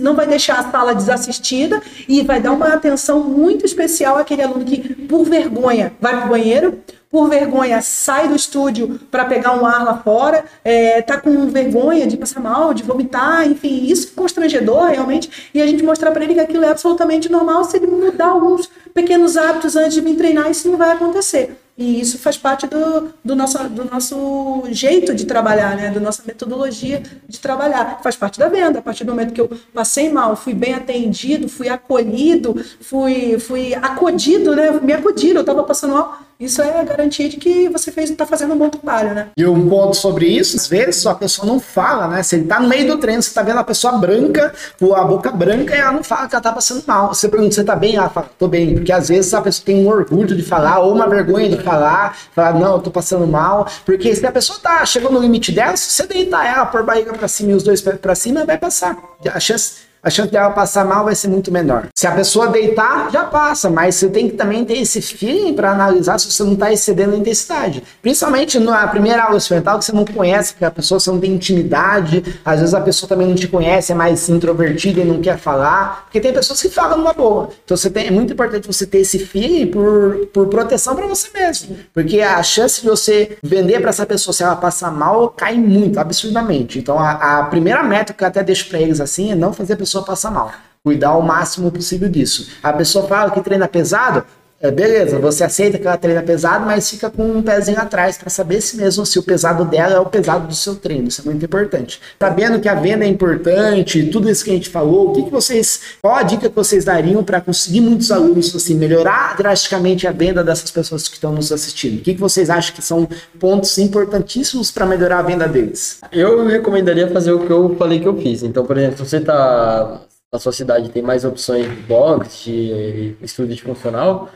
[0.00, 4.64] Não vai deixar a sala desassistida e vai dar uma atenção muito especial àquele aluno
[4.64, 6.78] que, por vergonha, vai para o banheiro,
[7.10, 12.06] por vergonha sai do estúdio para pegar um ar lá fora, é, tá com vergonha
[12.06, 16.24] de passar mal, de vomitar, enfim, isso é constrangedor realmente, e a gente mostrar para
[16.24, 20.16] ele que aquilo é absolutamente normal se ele mudar alguns pequenos hábitos antes de vir
[20.16, 21.56] treinar, isso não vai acontecer.
[21.82, 25.90] E isso faz parte do, do, nosso, do nosso jeito de trabalhar, né?
[25.90, 27.98] da nossa metodologia de trabalhar.
[28.04, 28.78] Faz parte da venda.
[28.78, 33.74] A partir do momento que eu passei mal, fui bem atendido, fui acolhido, fui, fui
[33.74, 34.70] acodido, né?
[34.80, 36.20] me acudiram, eu estava passando mal.
[36.42, 39.28] Isso é garantia de que você fez está fazendo um bom trabalho, né?
[39.36, 42.20] E um ponto sobre isso, às vezes a pessoa não fala, né?
[42.24, 45.04] Se ele tá no meio do treino, você tá vendo a pessoa branca, com a
[45.04, 47.14] boca branca, e ela não fala que ela tá passando mal.
[47.14, 47.94] Você pergunta, você tá bem?
[47.94, 48.74] Ela fala, tô bem.
[48.74, 52.18] Porque às vezes a pessoa tem um orgulho de falar, ou uma vergonha de falar,
[52.34, 53.68] falar, não, eu tô passando mal.
[53.86, 57.12] Porque se a pessoa tá chegando no limite dela, se você deitar ela por barriga
[57.12, 58.96] pra cima e os dois pés pra cima, vai passar.
[59.32, 61.88] A chance a chance dela passar mal vai ser muito menor.
[61.94, 65.70] Se a pessoa deitar, já passa, mas você tem que também ter esse feeling para
[65.70, 67.84] analisar se você não está excedendo a intensidade.
[68.02, 71.32] Principalmente na primeira aula experimental que você não conhece, que a pessoa você não tem
[71.32, 75.38] intimidade, às vezes a pessoa também não te conhece, é mais introvertida e não quer
[75.38, 77.50] falar, porque tem pessoas que falam numa boa.
[77.64, 81.28] Então você tem, é muito importante você ter esse feeling por, por proteção para você
[81.32, 85.54] mesmo, porque a chance de você vender para essa pessoa se ela passar mal cai
[85.54, 86.80] muito, absurdamente.
[86.80, 89.74] Então a, a primeira meta que eu até deixo para eles assim é não fazer
[89.74, 90.52] a pessoa passar mal.
[90.82, 92.48] Cuidar o máximo possível disso.
[92.62, 94.24] A pessoa fala que treina pesado,
[94.62, 98.30] é, beleza, você aceita que ela treina pesado, mas fica com um pezinho atrás para
[98.30, 101.08] saber se mesmo se o pesado dela é o pesado do seu treino.
[101.08, 102.00] Isso é muito importante.
[102.16, 105.30] Sabendo que a venda é importante, tudo isso que a gente falou, o que, que
[105.30, 110.12] vocês, qual a dica que vocês dariam para conseguir muitos alunos assim melhorar drasticamente a
[110.12, 111.98] venda dessas pessoas que estão nos assistindo?
[111.98, 113.08] O que, que vocês acham que são
[113.40, 115.98] pontos importantíssimos para melhorar a venda deles?
[116.12, 118.44] Eu recomendaria fazer o que eu falei que eu fiz.
[118.44, 120.02] Então, por exemplo, se você está
[120.32, 124.30] na sua cidade tem mais opções de box, de estudo de funcional,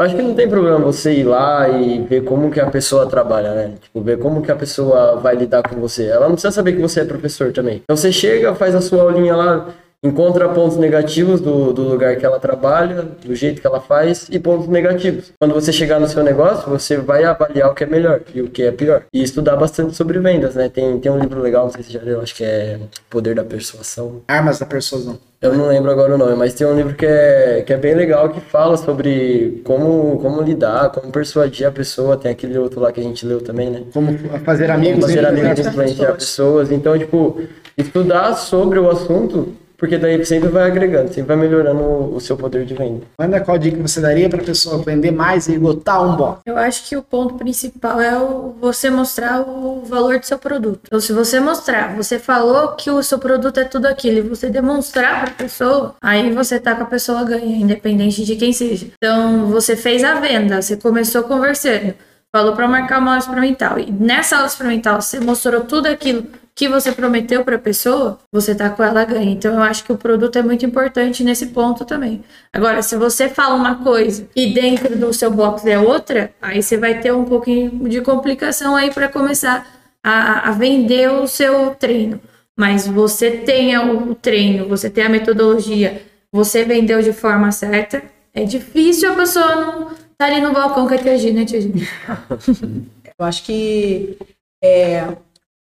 [0.00, 3.54] Acho que não tem problema você ir lá e ver como que a pessoa trabalha,
[3.54, 3.74] né?
[3.82, 6.06] Tipo, ver como que a pessoa vai lidar com você.
[6.06, 7.82] Ela não precisa saber que você é professor também.
[7.84, 9.68] Então você chega, faz a sua aulinha lá,
[10.02, 14.38] encontra pontos negativos do, do lugar que ela trabalha, do jeito que ela faz e
[14.38, 15.32] pontos negativos.
[15.38, 18.48] Quando você chegar no seu negócio, você vai avaliar o que é melhor e o
[18.48, 19.02] que é pior.
[19.12, 20.68] E estudar bastante sobre vendas, né?
[20.68, 22.78] Tem, tem um livro legal, não sei se você já leu, acho que é
[23.10, 24.22] Poder da Persuasão.
[24.26, 25.18] Armas da Persuasão.
[25.42, 27.94] Eu não lembro agora o nome, mas tem um livro que é, que é bem
[27.94, 32.16] legal que fala sobre como, como lidar, como persuadir a pessoa.
[32.16, 33.82] Tem aquele outro lá que a gente leu também, né?
[33.92, 35.00] Como fazer amigos.
[35.00, 36.70] Como fazer amigos e influenciar influenciar pessoas.
[36.70, 37.40] Então, tipo,
[37.74, 42.36] estudar sobre o assunto, porque daí sempre vai agregando, sempre vai melhorando o, o seu
[42.36, 43.06] poder de venda.
[43.18, 46.42] Manda qual dica você daria para a pessoa vender mais e botar um box?
[46.44, 50.80] Eu acho que o ponto principal é o, você mostrar o valor do seu produto.
[50.84, 54.50] Então, se você mostrar, você falou que o seu produto é tudo aquilo e você
[54.50, 58.88] demonstrar para a pessoa, aí você tá com a pessoa ganha, independente de quem seja.
[58.98, 61.94] Então, você fez a venda, você começou conversando,
[62.30, 66.26] falou para marcar uma aula experimental e nessa aula experimental você mostrou tudo aquilo
[66.60, 69.32] que você prometeu para a pessoa, você tá com ela ganha.
[69.32, 72.22] Então eu acho que o produto é muito importante nesse ponto também.
[72.52, 76.76] Agora, se você fala uma coisa e dentro do seu box é outra, aí você
[76.76, 79.66] vai ter um pouquinho de complicação aí para começar
[80.04, 82.20] a, a vender o seu treino.
[82.54, 88.02] Mas você tem o treino, você tem a metodologia, você vendeu de forma certa.
[88.34, 91.60] É difícil a pessoa não tá ali no balcão com a tia né, tia?
[93.18, 94.18] Eu acho que
[94.62, 95.06] é,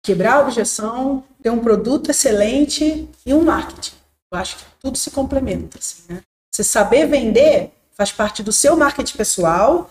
[0.02, 3.94] quebrar a objeção, ter um produto excelente e um marketing.
[4.32, 5.78] Eu acho que tudo se complementa.
[5.78, 6.22] Assim, né?
[6.50, 9.90] Você saber vender faz parte do seu marketing pessoal,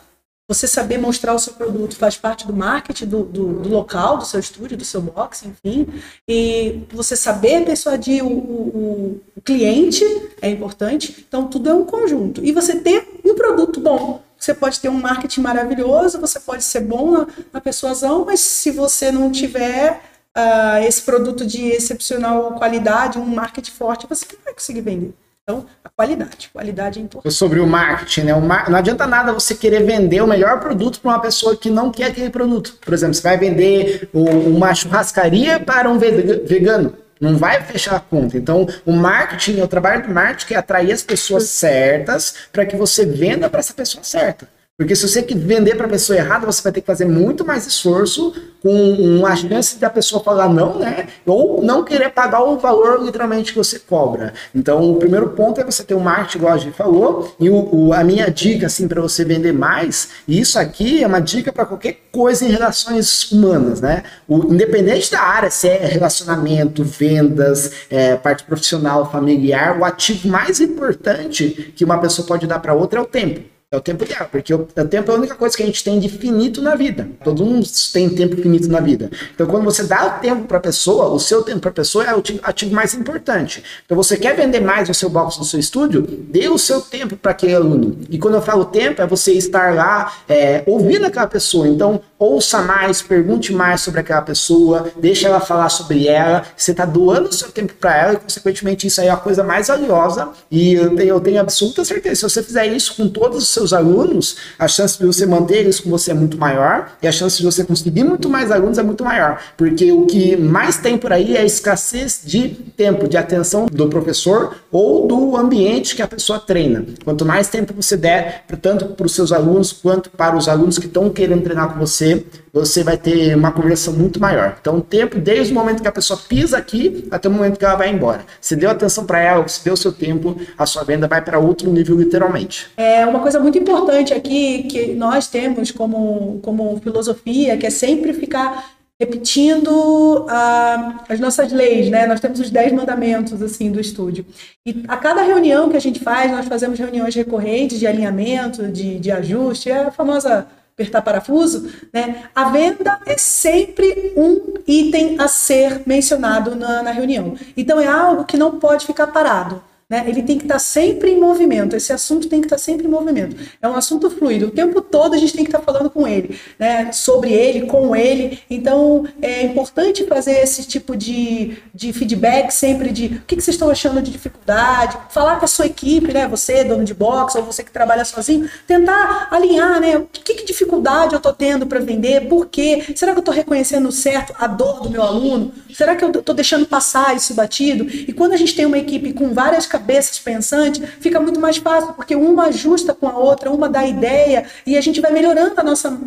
[0.50, 4.26] você saber mostrar o seu produto faz parte do marketing do, do, do, local, do
[4.26, 5.86] seu estúdio, do seu box, enfim.
[6.28, 10.04] E você saber persuadir o, o, o, cliente
[10.42, 11.24] é importante.
[11.28, 12.44] Então, tudo é um conjunto.
[12.44, 14.24] E você ter um produto bom.
[14.40, 18.72] Você pode ter um marketing maravilhoso, você pode ser bom na, na persuasão, mas se
[18.72, 20.02] você não tiver
[20.36, 25.14] uh, esse produto de excepcional qualidade, um marketing forte, você não vai conseguir vender.
[25.44, 26.50] Então, a qualidade.
[26.54, 27.34] Qualidade é importante.
[27.34, 28.36] Sobre o marketing, né?
[28.36, 28.70] O mar...
[28.70, 32.06] Não adianta nada você querer vender o melhor produto para uma pessoa que não quer
[32.06, 32.78] aquele produto.
[32.80, 36.94] Por exemplo, você vai vender uma churrascaria para um vegano.
[37.20, 38.38] Não vai fechar a conta.
[38.38, 43.06] Então, o marketing, o trabalho do marketing é atrair as pessoas certas para que você
[43.06, 44.48] venda para essa pessoa certa.
[44.80, 47.68] Porque se você vender para a pessoa errada, você vai ter que fazer muito mais
[47.68, 51.10] esforço com uma chance da pessoa falar não, né?
[51.26, 54.34] Ou não querer pagar o valor literalmente que você cobra.
[54.56, 57.76] Então, o primeiro ponto é você ter um marketing, igual a gente falou, e o,
[57.76, 61.52] o a minha dica, assim, para você vender mais, e isso aqui é uma dica
[61.52, 64.04] para qualquer coisa em relações humanas, né?
[64.30, 70.62] O, independente da área, se é relacionamento, vendas, é, parte profissional, familiar, o ativo mais
[70.62, 73.59] importante que uma pessoa pode dar para outra é o tempo.
[73.72, 75.84] É o tempo dela, porque o, o, tempo é a única coisa que a gente
[75.84, 77.08] tem de finito na vida.
[77.24, 79.12] Todo mundo tem tempo finito na vida.
[79.36, 82.04] Então, quando você dá o tempo para a pessoa, o seu tempo para a pessoa
[82.04, 83.64] é o ativo mais importante.
[83.86, 87.16] Então, você quer vender mais o seu box no seu estúdio, dê o seu tempo
[87.16, 88.00] para aquele aluno.
[88.10, 91.68] E quando eu falo tempo, é você estar lá é, ouvindo aquela pessoa.
[91.68, 96.44] Então, ouça mais, pergunte mais sobre aquela pessoa, deixe ela falar sobre ela.
[96.58, 99.44] Você está doando o seu tempo para ela e, consequentemente, isso aí é a coisa
[99.44, 100.30] mais valiosa.
[100.50, 103.74] E eu tenho, eu tenho absoluta certeza, se você fizer isso com todos os seus
[103.74, 107.38] alunos, a chance de você manter eles com você é muito maior e a chance
[107.38, 109.40] de você conseguir muito mais alunos é muito maior.
[109.58, 113.88] Porque o que mais tem por aí é a escassez de tempo, de atenção do
[113.88, 116.86] professor ou do ambiente que a pessoa treina.
[117.04, 120.86] Quanto mais tempo você der, tanto para os seus alunos quanto para os alunos que
[120.86, 124.58] estão querendo treinar com você, você vai ter uma conversão muito maior.
[124.60, 127.66] Então, o tempo, desde o momento que a pessoa pisa aqui até o momento que
[127.66, 128.22] ela vai embora.
[128.42, 131.70] Se deu atenção para ela, se deu seu tempo, a sua venda vai para outro
[131.72, 132.68] nível, literalmente.
[132.78, 138.14] É uma coisa muito importante aqui que nós temos como, como filosofia, que é sempre
[138.14, 142.06] ficar repetindo uh, as nossas leis, né?
[142.06, 144.26] Nós temos os dez mandamentos assim do estúdio.
[144.66, 149.00] E a cada reunião que a gente faz, nós fazemos reuniões recorrentes de alinhamento, de,
[149.00, 152.24] de ajuste, é a famosa apertar parafuso, né?
[152.34, 157.36] A venda é sempre um item a ser mencionado na, na reunião.
[157.56, 159.62] Então é algo que não pode ficar parado.
[159.90, 160.04] Né?
[160.08, 163.36] Ele tem que estar sempre em movimento, esse assunto tem que estar sempre em movimento.
[163.60, 166.40] É um assunto fluido, o tempo todo a gente tem que estar falando com ele,
[166.60, 166.92] né?
[166.92, 168.40] sobre ele, com ele.
[168.52, 173.56] Então é importante fazer esse tipo de, de feedback sempre de o que, que vocês
[173.56, 176.28] estão achando de dificuldade, falar com a sua equipe, né?
[176.28, 179.98] você, dono de box, ou você que trabalha sozinho, tentar alinhar né?
[179.98, 182.94] o que, que dificuldade eu estou tendo para vender, por quê?
[182.96, 185.52] Será que eu estou reconhecendo certo a dor do meu aluno?
[185.74, 187.88] Será que eu estou deixando passar esse batido?
[187.90, 191.94] E quando a gente tem uma equipe com várias cabeças pensantes, fica muito mais fácil,
[191.94, 195.64] porque uma ajusta com a outra, uma dá ideia, e a gente vai melhorando a
[195.64, 195.98] nossa,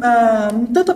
[0.72, 0.94] tanto a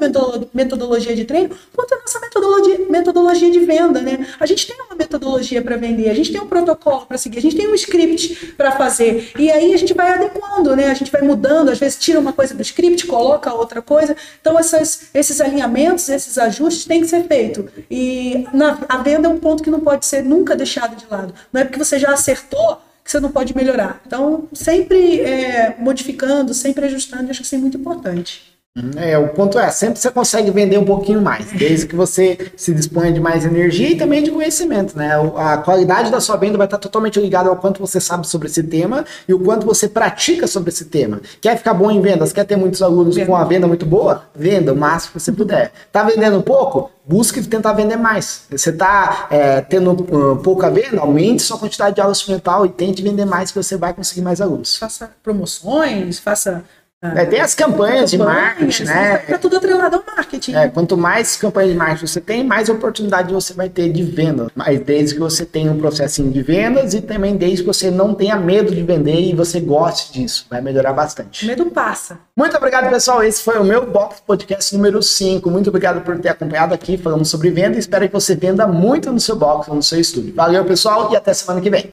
[0.53, 4.27] metodologia de treino, quanto a nossa metodologia, metodologia de venda, né?
[4.39, 7.43] A gente tem uma metodologia para vender, a gente tem um protocolo para seguir, a
[7.43, 10.91] gente tem um script para fazer, e aí a gente vai adequando, né?
[10.91, 14.59] A gente vai mudando, às vezes tira uma coisa do script, coloca outra coisa, então
[14.59, 17.65] essas, esses alinhamentos, esses ajustes têm que ser feitos.
[17.91, 21.35] E na, a venda é um ponto que não pode ser nunca deixado de lado.
[21.53, 24.01] Não é porque você já acertou que você não pode melhorar.
[24.05, 28.56] Então, sempre é, modificando, sempre ajustando, acho que isso é muito importante.
[28.97, 32.75] É, o ponto é, sempre você consegue vender um pouquinho mais, desde que você se
[32.75, 35.13] disponha de mais energia e também de conhecimento, né?
[35.35, 38.63] A qualidade da sua venda vai estar totalmente ligada ao quanto você sabe sobre esse
[38.63, 41.23] tema e o quanto você pratica sobre esse tema.
[41.41, 42.33] Quer ficar bom em vendas?
[42.33, 44.25] Quer ter muitos alunos com a venda muito boa?
[44.35, 45.73] Venda o máximo que você puder.
[45.91, 46.91] Tá vendendo pouco?
[47.09, 48.43] Busque tentar vender mais.
[48.51, 51.01] Você está é, tendo uh, pouca venda?
[51.01, 54.41] Aumente sua quantidade de aula experimental e tente vender mais que você vai conseguir mais
[54.41, 54.77] alunos.
[54.77, 56.65] Faça promoções, faça
[57.03, 59.19] é, tem as campanhas de marketing, né?
[59.19, 60.55] Tá tudo atrelado ao marketing.
[60.55, 64.51] É, quanto mais campanhas de marketing você tem, mais oportunidade você vai ter de venda.
[64.55, 68.15] Mas desde que você tenha um processinho de vendas e também desde que você não
[68.15, 71.47] tenha medo de vender e você goste disso, vai melhorar bastante.
[71.47, 72.19] medo passa.
[72.35, 73.23] Muito obrigado, pessoal.
[73.23, 75.51] Esse foi o meu Box Podcast número 5.
[75.51, 77.79] Muito obrigado por ter acompanhado aqui, falando sobre venda.
[77.79, 80.35] Espero que você venda muito no seu box, no seu estúdio.
[80.35, 81.89] Valeu, pessoal, e até semana que vem.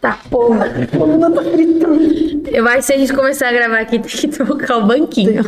[0.00, 0.66] Tá, porra.
[2.46, 5.42] Eu acho que se a gente começar a gravar aqui, que trocar o banquinho.